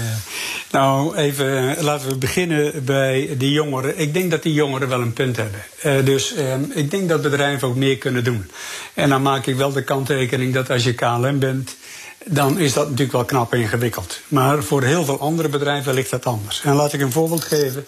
Nou, 0.71 1.17
even 1.17 1.77
laten 1.83 2.09
we 2.09 2.17
beginnen 2.17 2.85
bij 2.85 3.35
die 3.39 3.53
jongeren. 3.53 3.99
Ik 3.99 4.15
denk 4.15 4.31
dat 4.31 4.43
die 4.43 4.53
jongeren 4.53 4.89
wel 4.89 5.01
een 5.01 5.13
punt 5.13 5.37
hebben. 5.37 5.61
Uh, 5.85 6.05
dus 6.05 6.37
uh, 6.37 6.55
ik 6.75 6.91
denk 6.91 7.09
dat 7.09 7.23
bedrijven 7.23 7.69
ook 7.69 7.77
meer 7.77 7.99
kunnen 7.99 8.25
doen. 8.25 8.51
En 8.95 9.09
dan 9.09 9.23
maak 9.23 9.47
ik 9.47 9.57
wel 9.57 9.73
de 9.73 9.85
kanttekening 9.85 10.55
dat 10.55 10.71
als 10.71 10.85
je 10.85 10.95
KLM 10.95 11.39
bent, 11.39 11.77
dan 12.25 12.59
is 12.59 12.73
dat 12.73 12.85
natuurlijk 12.85 13.13
wel 13.13 13.25
knap 13.25 13.55
ingewikkeld. 13.55 14.21
Maar 14.29 14.63
voor 14.63 14.83
heel 14.83 15.05
veel 15.05 15.21
andere 15.21 15.49
bedrijven 15.49 15.95
ligt 15.95 16.11
dat 16.11 16.27
anders. 16.27 16.63
En 16.65 16.75
laat 16.75 16.93
ik 16.93 17.01
een 17.01 17.13
voorbeeld 17.13 17.45
geven. 17.45 17.87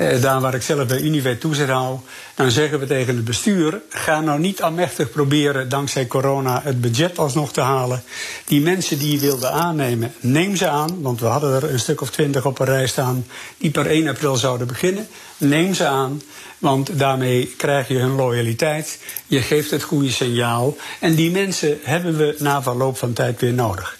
Uh, 0.00 0.22
daar 0.22 0.40
waar 0.40 0.54
ik 0.54 0.62
zelf 0.62 0.86
bij 0.86 1.00
Univet 1.00 1.40
toezicht 1.40 1.68
hou, 1.68 1.98
dan 2.34 2.50
zeggen 2.50 2.78
we 2.78 2.86
tegen 2.86 3.16
het 3.16 3.24
bestuur: 3.24 3.80
ga 3.88 4.20
nou 4.20 4.40
niet 4.40 4.62
aanmächtig 4.62 5.10
proberen 5.10 5.68
dankzij 5.68 6.06
corona 6.06 6.60
het 6.64 6.80
budget 6.80 7.18
alsnog 7.18 7.52
te 7.52 7.60
halen. 7.60 8.02
Die 8.44 8.60
mensen 8.60 8.98
die 8.98 9.12
je 9.12 9.18
wilde 9.18 9.48
aannemen, 9.50 10.12
neem 10.20 10.56
ze 10.56 10.68
aan, 10.68 11.02
want 11.02 11.20
we 11.20 11.26
hadden 11.26 11.54
er 11.54 11.70
een 11.70 11.78
stuk 11.78 12.00
of 12.00 12.10
twintig 12.10 12.46
op 12.46 12.58
een 12.58 12.66
rij 12.66 12.86
staan 12.86 13.26
die 13.58 13.70
per 13.70 13.86
1 13.86 14.08
april 14.08 14.36
zouden 14.36 14.66
beginnen. 14.66 15.08
Neem 15.36 15.74
ze 15.74 15.86
aan, 15.86 16.22
want 16.58 16.98
daarmee 16.98 17.46
krijg 17.56 17.88
je 17.88 17.98
hun 17.98 18.14
loyaliteit, 18.14 18.98
je 19.26 19.40
geeft 19.40 19.70
het 19.70 19.82
goede 19.82 20.10
signaal 20.10 20.76
en 21.00 21.14
die 21.14 21.30
mensen 21.30 21.78
hebben 21.82 22.16
we 22.16 22.36
na 22.38 22.62
verloop 22.62 22.98
van 22.98 23.12
tijd 23.12 23.40
weer 23.40 23.54
nodig. 23.54 23.98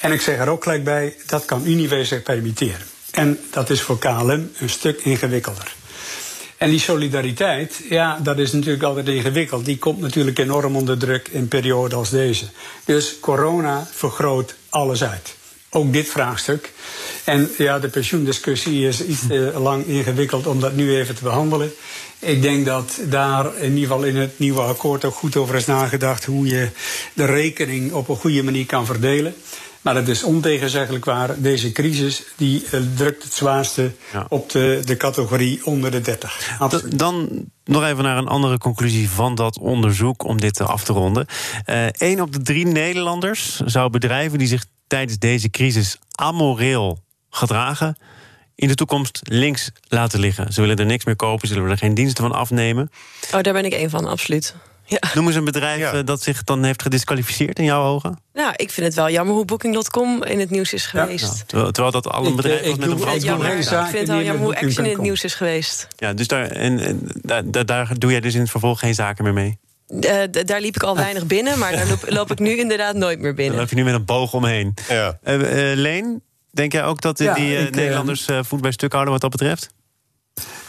En 0.00 0.12
ik 0.12 0.20
zeg 0.20 0.38
er 0.38 0.48
ook 0.48 0.62
gelijk 0.62 0.84
bij: 0.84 1.16
dat 1.26 1.44
kan 1.44 1.66
Univet 1.66 2.06
zich 2.06 2.22
permitteren. 2.22 2.97
En 3.10 3.38
dat 3.50 3.70
is 3.70 3.80
voor 3.80 3.98
KLM 3.98 4.50
een 4.58 4.70
stuk 4.70 5.00
ingewikkelder. 5.00 5.76
En 6.58 6.70
die 6.70 6.80
solidariteit, 6.80 7.80
ja, 7.88 8.18
dat 8.22 8.38
is 8.38 8.52
natuurlijk 8.52 8.82
altijd 8.82 9.08
ingewikkeld. 9.08 9.64
Die 9.64 9.78
komt 9.78 10.00
natuurlijk 10.00 10.38
enorm 10.38 10.76
onder 10.76 10.98
druk 10.98 11.28
in 11.28 11.48
perioden 11.48 11.98
als 11.98 12.10
deze. 12.10 12.44
Dus 12.84 13.16
corona 13.20 13.88
vergroot 13.92 14.54
alles 14.68 15.04
uit. 15.04 15.36
Ook 15.70 15.92
dit 15.92 16.08
vraagstuk. 16.08 16.72
En 17.24 17.50
ja, 17.58 17.78
de 17.78 17.88
pensioendiscussie 17.88 18.86
is 18.86 19.04
iets 19.04 19.26
te 19.26 19.52
lang 19.58 19.86
ingewikkeld 19.86 20.46
om 20.46 20.60
dat 20.60 20.74
nu 20.74 20.96
even 20.96 21.14
te 21.14 21.22
behandelen. 21.22 21.72
Ik 22.18 22.42
denk 22.42 22.66
dat 22.66 22.98
daar 23.08 23.56
in 23.56 23.74
ieder 23.74 23.88
geval 23.88 24.04
in 24.04 24.16
het 24.16 24.38
nieuwe 24.38 24.60
akkoord 24.60 25.04
ook 25.04 25.14
goed 25.14 25.36
over 25.36 25.54
is 25.54 25.66
nagedacht 25.66 26.24
hoe 26.24 26.46
je 26.46 26.68
de 27.12 27.24
rekening 27.24 27.92
op 27.92 28.08
een 28.08 28.16
goede 28.16 28.42
manier 28.42 28.66
kan 28.66 28.86
verdelen. 28.86 29.34
Maar 29.88 29.96
het 29.96 30.08
is 30.08 30.22
ontegenzeggelijk 30.22 31.04
waar. 31.04 31.40
Deze 31.40 31.72
crisis 31.72 32.22
die, 32.36 32.64
uh, 32.64 32.80
drukt 32.96 33.22
het 33.22 33.32
zwaarste 33.32 33.92
ja. 34.12 34.26
op 34.28 34.50
de, 34.50 34.80
de 34.84 34.96
categorie 34.96 35.66
onder 35.66 35.90
de 35.90 36.00
30. 36.00 36.56
Absoluut. 36.58 36.98
Dan 36.98 37.44
nog 37.64 37.84
even 37.84 38.04
naar 38.04 38.16
een 38.16 38.28
andere 38.28 38.58
conclusie 38.58 39.10
van 39.10 39.34
dat 39.34 39.58
onderzoek 39.58 40.24
om 40.24 40.40
dit 40.40 40.60
af 40.60 40.84
te 40.84 40.92
ronden. 40.92 41.26
Eén 41.92 42.16
uh, 42.16 42.22
op 42.22 42.32
de 42.32 42.42
drie 42.42 42.66
Nederlanders 42.66 43.60
zou 43.64 43.90
bedrijven 43.90 44.38
die 44.38 44.48
zich 44.48 44.64
tijdens 44.86 45.18
deze 45.18 45.50
crisis 45.50 45.98
amoreel 46.10 46.98
gedragen 47.30 47.96
in 48.54 48.68
de 48.68 48.74
toekomst 48.74 49.20
links 49.22 49.70
laten 49.88 50.20
liggen. 50.20 50.52
Ze 50.52 50.60
willen 50.60 50.76
er 50.76 50.86
niks 50.86 51.04
meer 51.04 51.16
kopen, 51.16 51.48
ze 51.48 51.54
willen 51.54 51.70
er 51.70 51.78
geen 51.78 51.94
diensten 51.94 52.24
van 52.24 52.32
afnemen. 52.32 52.90
Oh, 53.34 53.40
daar 53.40 53.52
ben 53.52 53.64
ik 53.64 53.72
één 53.72 53.90
van, 53.90 54.04
absoluut. 54.04 54.54
Ja. 54.88 54.98
Noem 55.14 55.26
eens 55.26 55.36
een 55.36 55.44
bedrijf 55.44 55.80
ja. 55.80 56.02
dat 56.02 56.22
zich 56.22 56.44
dan 56.44 56.64
heeft 56.64 56.82
gedisqualificeerd 56.82 57.58
in 57.58 57.64
jouw 57.64 57.84
ogen? 57.84 58.18
Nou, 58.32 58.52
ik 58.56 58.70
vind 58.70 58.86
het 58.86 58.94
wel 58.94 59.10
jammer 59.10 59.34
hoe 59.34 59.44
Booking.com 59.44 60.22
in 60.22 60.40
het 60.40 60.50
nieuws 60.50 60.72
is 60.72 60.86
geweest. 60.86 61.22
Ja. 61.22 61.28
Nou, 61.28 61.44
terwijl, 61.46 61.72
terwijl, 61.72 61.92
dat 61.92 62.12
alle 62.12 62.34
bedrijven 62.34 62.70
ik, 62.70 62.76
met 62.76 62.88
een 62.88 63.18
jammer. 63.18 63.58
Ik 63.58 63.64
vind 63.64 63.92
het 63.92 64.08
wel 64.08 64.22
jammer 64.22 64.44
hoe 64.44 64.56
Action 64.56 64.84
in 64.84 64.90
het 64.90 65.00
nieuws 65.00 65.24
is 65.24 65.34
geweest. 65.34 65.88
Ja, 65.96 66.12
dus 66.12 66.26
daar, 66.26 66.46
en, 66.46 66.78
en 66.78 67.08
daar, 67.22 67.66
daar 67.66 67.98
doe 67.98 68.10
jij 68.10 68.20
dus 68.20 68.34
in 68.34 68.40
het 68.40 68.50
vervolg 68.50 68.78
geen 68.78 68.94
zaken 68.94 69.24
meer 69.24 69.32
mee? 69.32 69.58
Uh, 69.88 70.44
daar 70.44 70.60
liep 70.60 70.74
ik 70.74 70.82
al 70.82 70.96
weinig 70.96 71.26
binnen, 71.26 71.58
maar 71.58 71.72
daar 71.72 71.88
loop, 71.88 72.04
loop, 72.06 72.30
ik 72.30 72.38
nu 72.38 72.56
inderdaad 72.56 72.94
nooit 72.94 73.20
meer 73.20 73.34
binnen. 73.34 73.52
Dan 73.52 73.60
loop 73.60 73.70
je 73.70 73.76
nu 73.76 73.84
met 73.84 73.94
een 73.94 74.04
boog 74.04 74.32
omheen. 74.32 74.74
Ja. 74.88 75.18
Uh, 75.24 75.34
uh, 75.34 75.76
Leen, 75.76 76.22
denk 76.50 76.72
jij 76.72 76.84
ook 76.84 77.00
dat 77.00 77.18
ja, 77.18 77.34
die 77.34 77.58
ik, 77.58 77.74
Nederlanders 77.74 78.28
voet 78.42 78.60
bij 78.60 78.72
stuk 78.72 78.92
houden 78.92 79.12
wat 79.12 79.22
dat 79.22 79.30
betreft? 79.30 79.68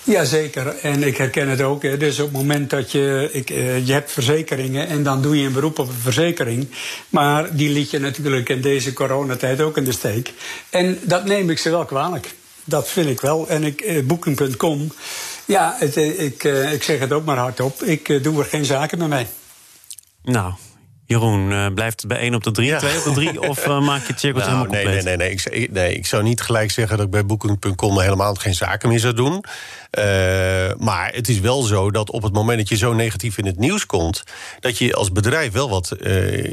Jazeker, 0.09 0.67
en 0.67 1.03
ik 1.03 1.17
herken 1.17 1.49
het 1.49 1.61
ook. 1.61 1.81
Dus 1.81 2.19
op 2.19 2.25
het 2.25 2.35
moment 2.35 2.69
dat 2.69 2.91
je, 2.91 3.29
ik, 3.31 3.49
uh, 3.49 3.87
je 3.87 3.93
hebt 3.93 4.11
verzekeringen 4.11 4.87
en 4.87 5.03
dan 5.03 5.21
doe 5.21 5.39
je 5.39 5.45
een 5.45 5.53
beroep 5.53 5.79
op 5.79 5.87
een 5.87 5.93
verzekering. 5.93 6.67
Maar 7.09 7.55
die 7.55 7.69
liet 7.69 7.89
je 7.89 7.99
natuurlijk 7.99 8.49
in 8.49 8.61
deze 8.61 8.93
coronatijd 8.93 9.61
ook 9.61 9.77
in 9.77 9.83
de 9.83 9.91
steek. 9.91 10.33
En 10.69 10.99
dat 11.03 11.25
neem 11.25 11.49
ik 11.49 11.57
ze 11.57 11.69
wel 11.69 11.85
kwalijk. 11.85 12.33
Dat 12.63 12.89
vind 12.89 13.09
ik 13.09 13.21
wel. 13.21 13.47
En 13.47 13.63
ik, 13.63 13.81
uh, 13.81 14.03
Booking.com, 14.03 14.91
ja, 15.45 15.75
het, 15.79 15.95
ik, 15.95 16.43
ik 16.71 16.83
zeg 16.83 16.99
het 16.99 17.11
ook 17.11 17.25
maar 17.25 17.37
hardop. 17.37 17.83
Ik 17.83 18.23
doe 18.23 18.39
er 18.39 18.45
geen 18.45 18.65
zaken 18.65 19.09
mee. 19.09 19.27
Nou, 20.23 20.53
Jeroen, 21.09 21.51
uh, 21.51 21.67
blijft 21.73 21.99
het 22.01 22.09
bij 22.09 22.19
1 22.19 22.33
op 22.33 22.43
de 22.43 22.51
3, 22.51 22.75
2 22.75 22.97
op 22.97 23.03
de 23.03 23.11
3? 23.11 23.41
Of 23.41 23.67
uh, 23.67 23.81
maak 23.81 24.07
je 24.07 24.13
het 24.13 24.21
nou, 24.23 24.39
helemaal 24.39 24.65
compleet? 24.65 24.85
Nee, 24.85 24.93
nee, 24.93 25.17
nee, 25.17 25.17
nee. 25.17 25.61
Ik, 25.61 25.71
nee. 25.71 25.95
ik 25.95 26.05
zou 26.05 26.23
niet 26.23 26.41
gelijk 26.41 26.71
zeggen 26.71 26.97
dat 26.97 27.05
ik 27.05 27.11
bij 27.11 27.25
Booking.com 27.25 27.99
helemaal 27.99 28.35
geen 28.35 28.53
zaken 28.53 28.89
meer 28.89 28.99
zou 28.99 29.13
doen. 29.13 29.33
Uh, 29.33 30.03
maar 30.77 31.11
het 31.13 31.29
is 31.29 31.39
wel 31.39 31.61
zo 31.61 31.91
dat 31.91 32.09
op 32.09 32.23
het 32.23 32.33
moment 32.33 32.57
dat 32.57 32.69
je 32.69 32.75
zo 32.75 32.93
negatief 32.93 33.37
in 33.37 33.45
het 33.45 33.57
nieuws 33.57 33.85
komt... 33.85 34.23
dat 34.59 34.77
je 34.77 34.93
als 34.93 35.11
bedrijf 35.11 35.51
wel 35.51 35.69
wat, 35.69 35.95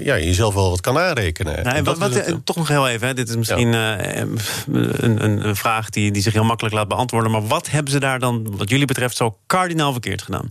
ja, 0.01 0.19
jezelf 0.19 0.55
wel 0.55 0.71
wat 0.71 0.81
kan 0.81 0.99
aanrekenen. 0.99 1.65
Nou, 1.65 1.83
wat, 1.83 1.99
wat, 1.99 2.25
toch 2.45 2.57
nog 2.57 2.69
heel 2.69 2.89
even, 2.89 3.07
hè. 3.07 3.15
dit 3.15 3.29
is 3.29 3.37
misschien 3.37 3.73
ja. 3.73 4.17
een, 4.17 4.39
een, 4.67 5.47
een, 5.47 5.57
vraag 5.57 5.91
die, 5.91 6.11
die 6.11 6.23
zich 6.23 6.33
heel 6.33 6.45
makkelijk 6.45 6.75
laat 6.75 6.89
beantwoorden... 6.89 7.31
maar 7.31 7.47
wat 7.47 7.71
hebben 7.71 7.93
ze 7.93 8.01
daar 8.01 8.19
dan, 8.19 8.57
wat 8.57 8.71
jullie 8.71 8.87
betreft, 8.87 9.17
zo 9.17 9.39
kardinaal 9.47 9.93
verkeerd 9.93 10.23
gedaan? 10.23 10.51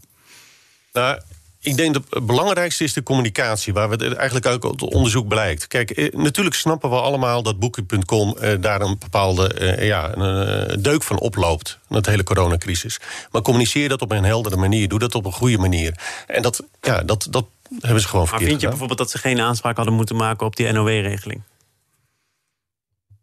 Nou, 0.93 1.19
ik 1.65 1.77
denk 1.77 1.93
dat 1.93 2.03
het 2.09 2.25
belangrijkste 2.25 2.83
is 2.83 2.93
de 2.93 3.03
communicatie, 3.03 3.73
waar 3.73 3.89
we 3.89 4.15
eigenlijk 4.15 4.45
ook 4.45 4.63
het 4.63 4.81
onderzoek 4.81 5.27
blijkt. 5.27 5.67
Kijk, 5.67 5.91
eh, 5.91 6.13
natuurlijk 6.13 6.55
snappen 6.55 6.89
we 6.89 6.95
allemaal 6.95 7.43
dat 7.43 7.59
Booking.com 7.59 8.37
eh, 8.37 8.53
daar 8.59 8.81
een 8.81 8.97
bepaalde 8.99 9.53
eh, 9.53 9.87
ja, 9.87 10.15
een, 10.15 10.81
deuk 10.81 11.03
van 11.03 11.19
oploopt. 11.19 11.79
De 11.87 12.09
hele 12.09 12.23
coronacrisis. 12.23 12.99
Maar 13.31 13.41
communiceer 13.41 13.89
dat 13.89 14.01
op 14.01 14.11
een 14.11 14.23
heldere 14.23 14.55
manier. 14.55 14.87
Doe 14.87 14.99
dat 14.99 15.15
op 15.15 15.25
een 15.25 15.31
goede 15.31 15.57
manier. 15.57 15.99
En 16.27 16.41
dat, 16.41 16.63
ja, 16.81 17.01
dat, 17.01 17.27
dat 17.29 17.45
hebben 17.79 18.01
ze 18.01 18.07
gewoon 18.07 18.27
verkeerd 18.27 18.31
Maar 18.31 18.39
vind 18.39 18.41
je 18.41 18.67
gedaan. 18.67 18.69
bijvoorbeeld 18.69 18.99
dat 18.99 19.11
ze 19.11 19.17
geen 19.17 19.41
aanspraak 19.41 19.75
hadden 19.75 19.93
moeten 19.95 20.15
maken 20.15 20.45
op 20.45 20.55
die 20.55 20.71
NOW-regeling? 20.71 21.41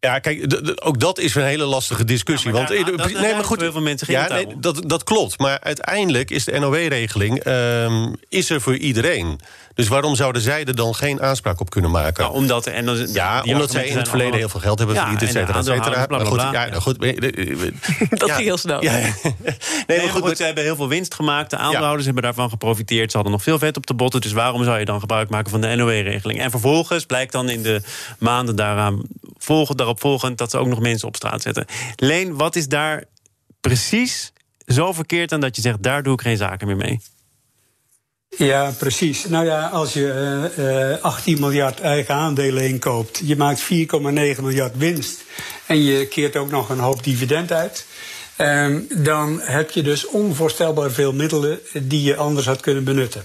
Ja, 0.05 0.19
kijk, 0.19 0.63
ook 0.75 1.01
dat 1.01 1.19
is 1.19 1.35
een 1.35 1.45
hele 1.45 1.65
lastige 1.65 2.05
discussie. 2.05 2.51
Ja, 2.51 2.57
want, 2.57 2.69
daar, 2.69 2.97
dat, 2.97 3.13
nee, 3.13 3.35
maar 3.35 3.45
goed, 3.45 3.61
heel 3.61 3.73
veel 3.73 3.81
mensen 3.81 4.07
geen 4.07 4.17
ja, 4.17 4.29
nee, 4.29 4.47
dat, 4.57 4.83
dat 4.87 5.05
klopt. 5.05 5.39
Maar 5.39 5.61
uiteindelijk 5.61 6.31
is 6.31 6.45
de 6.45 6.59
NOW-regeling 6.59 7.47
um, 7.47 8.15
is 8.29 8.51
er 8.51 8.61
voor 8.61 8.77
iedereen. 8.77 9.41
Dus 9.75 9.89
waarom 9.89 10.17
zouden 10.17 10.43
zij 10.43 10.65
er 10.65 10.77
dan 10.77 10.95
geen 10.95 11.23
aanspraak 11.23 11.61
op 11.61 11.71
kunnen 11.71 11.91
maken? 11.91 12.23
Nou, 12.23 12.35
omdat, 12.35 12.67
en 12.67 12.85
dan, 12.85 13.13
ja, 13.13 13.43
omdat 13.47 13.71
zij 13.71 13.87
in 13.87 13.97
het 13.97 14.09
verleden 14.09 14.39
heel 14.39 14.49
veel 14.49 14.61
geld 14.61 14.79
hebben 14.79 14.97
verdiend, 14.97 15.21
ja, 15.21 15.27
et 15.27 15.33
cetera, 15.33 15.59
et 15.59 15.65
cetera. 15.65 16.07
Maar 16.09 16.27
goed, 16.27 16.41
ja, 16.41 16.67
nou 16.67 16.83
goed, 16.83 16.99
dat 18.21 18.31
ging 18.31 18.47
heel 18.47 18.57
snel. 18.57 18.83
Ja, 18.83 18.93
nee, 18.93 19.13
nee, 19.87 19.99
maar 19.99 20.23
goed, 20.23 20.37
ze 20.37 20.45
hebben 20.45 20.65
heel 20.65 20.77
veel 20.77 20.89
winst 20.89 21.15
gemaakt. 21.15 21.51
De 21.51 21.57
aandeelhouders 21.57 22.05
hebben 22.05 22.23
daarvan 22.23 22.51
geprofiteerd. 22.51 23.11
Ze 23.11 23.17
hadden 23.17 23.35
nog 23.35 23.43
veel 23.43 23.59
vet 23.59 23.77
op 23.77 23.87
de 23.87 23.95
botten. 23.95 24.21
Dus 24.21 24.33
waarom 24.33 24.65
zou 24.65 24.79
je 24.79 24.85
dan 24.85 25.01
gebruik 25.01 25.29
maken 25.29 25.51
van 25.51 25.61
de 25.61 25.75
NOW-regeling? 25.75 26.41
En 26.41 26.51
vervolgens 26.51 27.07
blijkt 27.07 27.33
dan 27.33 27.49
in 27.49 27.63
de 27.63 27.83
maanden 28.19 28.57
daaraan 28.57 29.03
volgen, 29.43 29.77
daarop 29.77 30.01
volgend... 30.01 30.39
dat 30.39 30.51
ze 30.51 30.59
ook 30.59 30.67
nog 30.67 30.81
mensen 30.81 31.09
op 31.09 31.17
straat 31.17 31.43
zetten. 31.43 31.67
Leen, 31.97 32.37
wat 32.37 32.57
is 32.57 32.69
daar 32.69 33.05
precies 33.61 34.33
zo 34.67 34.93
verkeerd 34.93 35.33
aan 35.33 35.41
dat 35.41 35.57
je 35.57 35.63
zegt... 35.63 35.83
daar 35.83 36.03
doe 36.03 36.13
ik 36.13 36.21
geen 36.21 36.37
zaken 36.37 36.67
meer 36.67 36.77
mee? 36.77 37.01
Ja, 38.37 38.71
precies. 38.79 39.27
Nou 39.29 39.45
ja, 39.45 39.69
als 39.69 39.93
je 39.93 40.51
uh, 40.59 40.91
uh, 40.93 41.03
18 41.03 41.41
miljard 41.41 41.81
eigen 41.81 42.15
aandelen 42.15 42.69
inkoopt, 42.69 43.21
je 43.25 43.37
maakt 43.37 43.63
4,9 43.63 43.69
miljard 44.41 44.77
winst 44.77 45.25
en 45.67 45.83
je 45.83 46.07
keert 46.07 46.37
ook 46.37 46.51
nog 46.51 46.69
een 46.69 46.79
hoop 46.79 47.05
dividend 47.05 47.53
uit. 47.53 47.87
Um, 48.39 48.87
dan 48.95 49.41
heb 49.41 49.71
je 49.71 49.83
dus 49.83 50.07
onvoorstelbaar 50.07 50.91
veel 50.91 51.13
middelen 51.13 51.59
die 51.73 52.03
je 52.03 52.17
anders 52.17 52.47
had 52.47 52.61
kunnen 52.61 52.85
benutten. 52.85 53.25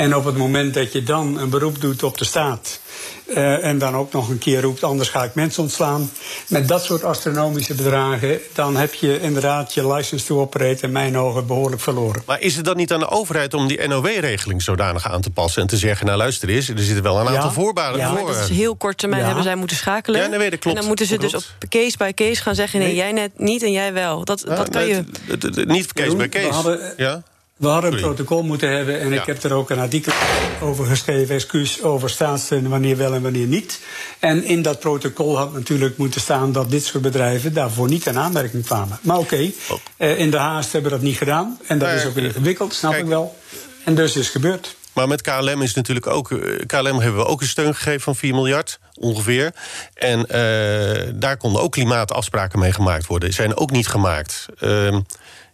En 0.00 0.16
op 0.16 0.24
het 0.24 0.36
moment 0.36 0.74
dat 0.74 0.92
je 0.92 1.02
dan 1.02 1.38
een 1.38 1.50
beroep 1.50 1.80
doet 1.80 2.02
op 2.02 2.18
de 2.18 2.24
staat. 2.24 2.80
Uh, 3.26 3.64
en 3.64 3.78
dan 3.78 3.96
ook 3.96 4.12
nog 4.12 4.28
een 4.28 4.38
keer 4.38 4.60
roept, 4.60 4.84
anders 4.84 5.08
ga 5.08 5.24
ik 5.24 5.34
mensen 5.34 5.62
ontslaan. 5.62 6.10
Met 6.48 6.68
dat 6.68 6.84
soort 6.84 7.04
astronomische 7.04 7.74
bedragen, 7.74 8.40
dan 8.54 8.76
heb 8.76 8.94
je 8.94 9.20
inderdaad 9.20 9.74
je 9.74 9.92
license 9.92 10.26
to 10.26 10.40
operate 10.40 10.86
in 10.86 10.92
mijn 10.92 11.18
ogen 11.18 11.46
behoorlijk 11.46 11.82
verloren. 11.82 12.22
Maar 12.26 12.40
is 12.40 12.56
het 12.56 12.64
dan 12.64 12.76
niet 12.76 12.92
aan 12.92 12.98
de 13.00 13.08
overheid 13.08 13.54
om 13.54 13.66
die 13.66 13.88
NOW-regeling 13.88 14.62
zodanig 14.62 15.10
aan 15.10 15.20
te 15.20 15.30
passen 15.30 15.62
en 15.62 15.68
te 15.68 15.76
zeggen, 15.76 16.06
nou 16.06 16.18
luister 16.18 16.48
eens, 16.48 16.68
er 16.68 16.78
zitten 16.78 17.02
wel 17.02 17.20
een 17.20 17.26
aantal 17.26 17.44
ja. 17.44 17.52
voorbaden 17.52 17.98
ja, 17.98 18.16
voor. 18.16 18.32
dat 18.32 18.36
is 18.36 18.56
heel 18.56 18.76
kort 18.76 18.98
termijn 18.98 19.20
ja. 19.20 19.26
hebben 19.26 19.44
zij 19.44 19.56
moeten 19.56 19.76
schakelen. 19.76 20.20
Ja, 20.20 20.26
nee, 20.26 20.50
dat 20.50 20.58
klopt. 20.58 20.64
En 20.64 20.74
dan 20.74 20.86
moeten 20.86 21.06
ze 21.06 21.16
klopt. 21.16 21.32
dus 21.32 21.54
op 21.62 21.68
case 21.68 21.96
by 21.96 22.12
case 22.14 22.42
gaan 22.42 22.54
zeggen, 22.54 22.78
nee, 22.78 22.88
nee 22.88 22.96
jij 22.96 23.12
net 23.12 23.30
niet 23.36 23.62
en 23.62 23.72
jij 23.72 23.92
wel. 23.92 24.24
Dat, 24.24 24.44
dat 24.46 24.68
kan 24.68 24.82
nee, 24.82 24.88
je... 24.88 25.04
Het, 25.26 25.42
het, 25.42 25.56
het, 25.56 25.68
niet 25.68 25.92
case 25.92 26.16
by 26.16 26.28
case. 26.28 26.52
Hadden, 26.52 26.94
ja? 26.96 27.22
We 27.60 27.68
hadden 27.68 27.92
een 27.92 28.00
protocol 28.00 28.42
moeten 28.42 28.76
hebben 28.76 29.00
en 29.00 29.12
ja. 29.12 29.20
ik 29.20 29.26
heb 29.26 29.42
er 29.42 29.52
ook 29.52 29.70
een 29.70 29.78
artikel 29.78 30.12
over 30.60 30.86
geschreven, 30.86 31.34
excuus 31.34 31.82
over 31.82 32.10
staatssteun, 32.10 32.68
wanneer 32.68 32.96
wel 32.96 33.14
en 33.14 33.22
wanneer 33.22 33.46
niet. 33.46 33.80
En 34.18 34.44
in 34.44 34.62
dat 34.62 34.80
protocol 34.80 35.36
had 35.38 35.52
natuurlijk 35.52 35.96
moeten 35.96 36.20
staan 36.20 36.52
dat 36.52 36.70
dit 36.70 36.84
soort 36.84 37.02
bedrijven 37.02 37.52
daarvoor 37.52 37.88
niet 37.88 38.06
in 38.06 38.18
aanmerking 38.18 38.64
kwamen. 38.64 38.98
Maar 39.02 39.18
oké, 39.18 39.34
okay, 39.34 39.54
oh. 39.70 39.78
uh, 39.98 40.18
in 40.18 40.30
de 40.30 40.36
haast 40.36 40.72
hebben 40.72 40.90
we 40.90 40.96
dat 40.96 41.06
niet 41.06 41.16
gedaan 41.16 41.58
en 41.66 41.78
dat 41.78 41.88
is 41.90 42.06
ook 42.06 42.16
ingewikkeld, 42.16 42.74
snap 42.74 42.90
kijk, 42.90 43.02
ik 43.02 43.08
wel. 43.08 43.36
En 43.84 43.94
dus 43.94 44.16
is 44.16 44.28
gebeurd. 44.28 44.76
Maar 44.92 45.08
met 45.08 45.22
KLM 45.22 45.62
is 45.62 45.74
natuurlijk 45.74 46.06
ook. 46.06 46.28
KLM 46.66 47.00
hebben 47.00 47.16
we 47.16 47.26
ook 47.26 47.40
een 47.40 47.46
steun 47.46 47.74
gegeven 47.74 48.00
van 48.00 48.16
4 48.16 48.34
miljard 48.34 48.78
ongeveer. 48.94 49.54
En 49.94 50.18
uh, 50.18 51.12
daar 51.14 51.36
konden 51.36 51.62
ook 51.62 51.72
klimaatafspraken 51.72 52.58
mee 52.58 52.72
gemaakt 52.72 53.06
worden. 53.06 53.28
Die 53.28 53.38
zijn 53.38 53.56
ook 53.56 53.70
niet 53.70 53.88
gemaakt. 53.88 54.46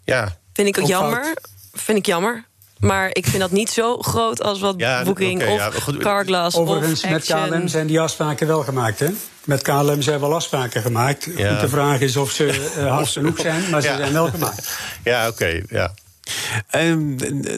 ja. 0.04 0.36
Vind 0.52 0.68
ik 0.68 0.78
ook 0.78 0.86
jammer. 0.86 1.34
Vind 1.76 1.98
ik 1.98 2.06
jammer. 2.06 2.44
Maar 2.78 3.08
ik 3.12 3.26
vind 3.26 3.40
dat 3.40 3.50
niet 3.50 3.70
zo 3.70 3.98
groot 3.98 4.42
als 4.42 4.60
wat 4.60 4.74
ja, 4.76 5.02
Booking 5.02 5.42
okay, 5.42 5.54
of 5.54 5.58
ja, 5.58 5.70
goed. 5.70 5.96
Carglass 5.96 6.56
Overigens, 6.56 7.04
of 7.04 7.10
met 7.10 7.24
KLM 7.24 7.68
zijn 7.68 7.86
die 7.86 8.00
afspraken 8.00 8.46
wel 8.46 8.62
gemaakt, 8.62 8.98
hè? 8.98 9.08
Met 9.44 9.62
KLM 9.62 10.02
zijn 10.02 10.20
wel 10.20 10.34
afspraken 10.34 10.82
gemaakt. 10.82 11.28
Ja. 11.36 11.50
Goed, 11.50 11.60
de 11.60 11.68
vraag 11.68 12.00
is 12.00 12.16
of 12.16 12.30
ze 12.30 12.70
uh, 12.78 12.92
hard 12.92 13.08
genoeg 13.18 13.38
zijn, 13.38 13.70
maar 13.70 13.82
ze 13.82 13.94
zijn 13.96 14.12
wel 14.12 14.30
gemaakt. 14.30 14.78
Ja, 15.04 15.28
oké, 15.28 15.42
okay, 15.42 15.64
ja. 15.68 15.94
Uh, 16.76 16.96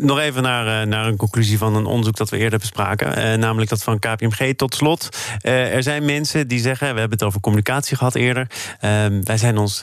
nog 0.01 0.19
even 0.19 0.43
naar, 0.43 0.83
uh, 0.83 0.89
naar 0.89 1.07
een 1.07 1.17
conclusie 1.17 1.59
van 1.59 1.75
een 1.75 1.87
onderzoek 1.87 2.17
dat 2.17 2.31
we 2.31 2.39
eerder 2.39 2.59
bespraken. 2.59 3.19
Uh, 3.19 3.35
namelijk 3.35 3.71
dat 3.71 3.83
van 3.83 3.99
KPMG 3.99 4.53
tot 4.57 4.75
slot. 4.75 5.09
er 5.41 5.83
zijn 5.83 6.05
mensen 6.05 6.49
die 6.49 6.61
zeggen, 6.61 6.95
we 6.95 7.01
hebben 7.01 7.19
het 7.19 7.27
over 7.27 7.41
communicatie 7.41 7.97
gehad 7.97 8.15
eerder. 8.15 8.47
Ehm, 8.81 9.21
wij 9.23 9.37
zijn 9.37 9.59
ons 9.59 9.79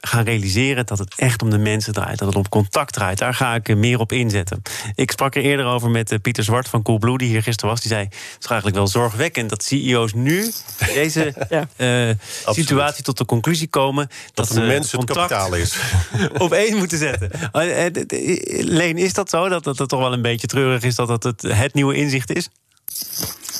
gaan 0.00 0.24
realiseren 0.24 0.86
dat 0.86 0.98
het 0.98 1.14
echt 1.16 1.42
om 1.42 1.50
de 1.50 1.58
mensen 1.58 1.92
draait. 1.92 2.18
Dat 2.18 2.28
het 2.28 2.36
om 2.36 2.48
contact 2.48 2.92
draait. 2.92 3.18
Daar 3.18 3.34
ga 3.34 3.54
ik 3.54 3.76
meer 3.76 3.98
op 3.98 4.12
inzetten. 4.12 4.62
Ik 4.94 5.10
sprak 5.10 5.34
er 5.34 5.42
eerder 5.42 5.66
over 5.66 5.90
met 5.90 6.18
Pieter 6.22 6.44
Zwart 6.44 6.68
van 6.68 6.82
Coolblue, 6.82 7.18
die 7.18 7.28
hier 7.28 7.42
gisteren 7.42 7.70
was. 7.70 7.80
Die 7.80 7.90
zei, 7.90 8.02
het 8.02 8.36
is 8.40 8.46
eigenlijk 8.46 8.76
wel 8.76 8.86
zorgwekkend 8.86 9.50
dat 9.50 9.62
CEO's 9.62 10.12
nu 10.12 10.52
deze 10.94 11.34
ja. 11.76 12.14
situatie 12.52 13.04
tot 13.04 13.18
de 13.18 13.24
conclusie 13.24 13.68
komen... 13.68 14.08
Dat, 14.34 14.46
dat 14.46 14.56
de 14.56 14.62
mensen 14.62 14.98
het 14.98 15.10
kapitaal 15.10 15.54
is. 15.54 15.76
op 16.38 16.52
één 16.52 16.76
moeten 16.76 16.98
zetten. 16.98 17.30
Leen, 18.64 18.96
is 18.96 19.12
dat 19.12 19.30
zo? 19.30 19.48
Dat, 19.48 19.64
dat 19.64 19.78
het 19.78 19.88
toch 19.88 20.00
wel 20.00 20.12
een 20.12 20.22
beetje 20.22 20.46
treurig 20.46 20.82
is 20.82 20.94
dat 20.94 21.08
dat 21.08 21.22
het, 21.22 21.42
het 21.42 21.74
nieuwe 21.74 21.94
inzicht 21.94 22.36
is? 22.36 22.48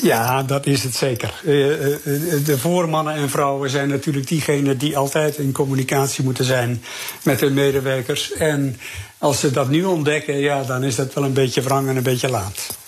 Ja, 0.03 0.43
dat 0.43 0.67
is 0.67 0.83
het 0.83 0.95
zeker. 0.95 1.41
De 2.45 2.59
voormannen 2.59 3.15
en 3.15 3.31
vrouwen 3.31 3.71
zijn 3.71 3.89
natuurlijk 3.89 4.29
diegenen 4.29 4.79
die 4.79 4.97
altijd 4.97 5.37
in 5.37 5.53
communicatie 5.53 6.25
moeten 6.25 6.45
zijn 6.45 6.83
met 7.23 7.41
hun 7.41 7.55
medewerkers. 7.55 8.33
En 8.33 8.81
als 9.19 9.41
ze 9.41 9.51
dat 9.51 9.69
nu 9.69 9.85
ontdekken, 9.85 10.39
ja, 10.39 10.63
dan 10.63 10.85
is 10.85 10.95
dat 10.95 11.15
wel 11.15 11.25
een 11.25 11.33
beetje 11.33 11.63
wrang 11.63 11.89
en 11.89 11.97
een 11.97 12.03
beetje 12.03 12.31
laat. 12.31 12.79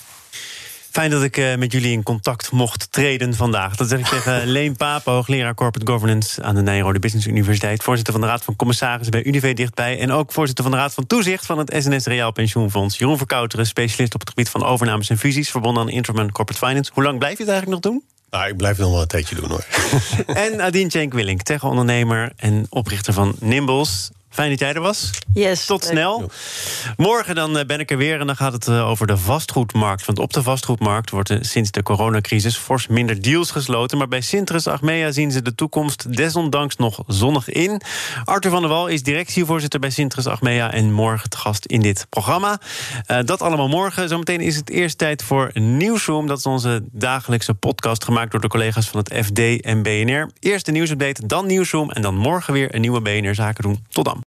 Fijn 0.91 1.11
dat 1.11 1.23
ik 1.23 1.37
uh, 1.37 1.57
met 1.57 1.73
jullie 1.73 1.93
in 1.93 2.03
contact 2.03 2.51
mocht 2.51 2.93
treden 2.93 3.35
vandaag. 3.35 3.77
Dat 3.77 3.89
zeg 3.89 3.99
ik 3.99 4.07
tegen 4.07 4.47
Leen 4.57 4.77
Paap, 4.77 5.05
hoogleraar 5.05 5.55
Corporate 5.55 5.93
Governance 5.93 6.43
aan 6.43 6.55
de 6.55 6.63
Nijrode 6.63 6.99
Business 6.99 7.27
Universiteit. 7.27 7.83
Voorzitter 7.83 8.13
van 8.13 8.23
de 8.23 8.29
Raad 8.29 8.45
van 8.45 8.57
Commissarissen 8.57 9.11
bij 9.11 9.25
Unive 9.25 9.53
dichtbij. 9.53 9.99
En 9.99 10.13
ook 10.13 10.33
voorzitter 10.33 10.65
van 10.65 10.73
de 10.73 10.79
Raad 10.79 10.95
van 10.95 11.07
Toezicht 11.07 11.47
van 11.47 11.59
het 11.59 11.75
SNS 11.79 12.07
Reaal 12.07 12.33
Pensioenfonds. 12.33 12.99
Jeroen 12.99 13.17
Verkouteren, 13.17 13.67
specialist 13.67 14.15
op 14.15 14.21
het 14.21 14.29
gebied 14.29 14.49
van 14.49 14.65
overnames 14.65 15.11
en 15.11 15.19
fusies, 15.19 15.51
verbonden 15.51 15.83
aan 15.83 15.89
Interman 15.89 16.33
Corporate 16.33 16.67
Finance. 16.67 16.91
Hoe 16.95 17.03
lang 17.03 17.19
blijf 17.19 17.39
je 17.39 17.43
het 17.45 17.53
eigenlijk 17.53 17.83
nog 17.83 17.93
doen? 17.93 18.03
Nou, 18.31 18.49
ik 18.49 18.57
blijf 18.57 18.77
het 18.77 18.85
nog 18.85 18.93
wel 18.93 19.03
een 19.03 19.09
tijdje 19.09 19.35
doen 19.35 19.49
hoor. 19.49 19.65
en 20.45 20.61
Adine 20.61 20.91
Cenk-Willink, 20.91 21.43
tech-ondernemer 21.43 22.33
en 22.37 22.67
oprichter 22.69 23.13
van 23.13 23.35
Nimbles. 23.39 24.11
Fijn 24.31 24.51
dat 24.51 24.59
jij 24.59 24.73
er 24.73 24.81
was. 24.81 25.11
Yes. 25.33 25.67
Tot 25.67 25.85
snel. 25.85 26.31
Morgen 26.97 27.35
dan 27.35 27.65
ben 27.67 27.81
ik 27.81 27.91
er 27.91 27.97
weer 27.97 28.21
en 28.21 28.27
dan 28.27 28.37
gaat 28.37 28.53
het 28.53 28.69
over 28.69 29.07
de 29.07 29.17
vastgoedmarkt. 29.17 30.05
Want 30.05 30.19
op 30.19 30.33
de 30.33 30.43
vastgoedmarkt 30.43 31.11
wordt 31.11 31.29
er 31.29 31.45
sinds 31.45 31.71
de 31.71 31.83
coronacrisis 31.83 32.57
fors 32.57 32.87
minder 32.87 33.23
deals 33.23 33.51
gesloten. 33.51 33.99
Maar 33.99 34.09
bij 34.09 34.21
Sintres 34.21 34.67
Achmea 34.67 35.11
zien 35.11 35.31
ze 35.31 35.43
de 35.43 35.55
toekomst 35.55 36.17
desondanks 36.17 36.77
nog 36.77 37.03
zonnig 37.07 37.49
in. 37.49 37.83
Arthur 38.25 38.51
van 38.51 38.61
der 38.61 38.71
Wal 38.71 38.87
is 38.87 39.03
directievoorzitter 39.03 39.81
bij 39.81 39.91
Sintres 39.91 40.27
Achmea 40.27 40.73
en 40.73 40.93
morgen 40.93 41.31
te 41.31 41.37
gast 41.37 41.67
in 41.67 41.81
dit 41.81 42.07
programma. 42.09 42.61
Uh, 43.11 43.19
dat 43.25 43.43
allemaal 43.43 43.69
morgen. 43.69 44.09
Zometeen 44.09 44.41
is 44.41 44.57
het 44.57 44.71
eerst 44.71 44.99
tijd 44.99 45.23
voor 45.23 45.51
Nieuwsroom. 45.55 46.27
Dat 46.27 46.39
is 46.39 46.47
onze 46.47 46.83
dagelijkse 46.93 47.55
podcast 47.55 48.05
gemaakt 48.05 48.31
door 48.31 48.41
de 48.41 48.49
collega's 48.49 48.89
van 48.89 49.01
het 49.01 49.27
FD 49.27 49.61
en 49.61 49.83
BNR. 49.83 50.31
Eerst 50.39 50.67
de 50.67 50.73
nieuwsupdate, 50.73 51.27
dan 51.27 51.47
Nieuwsroom 51.47 51.91
en 51.91 52.03
dan 52.03 52.17
morgen 52.17 52.53
weer 52.53 52.75
een 52.75 52.81
nieuwe 52.81 53.01
BNR 53.01 53.35
Zaken 53.35 53.63
doen. 53.63 53.85
Tot 53.89 54.05
dan. 54.05 54.30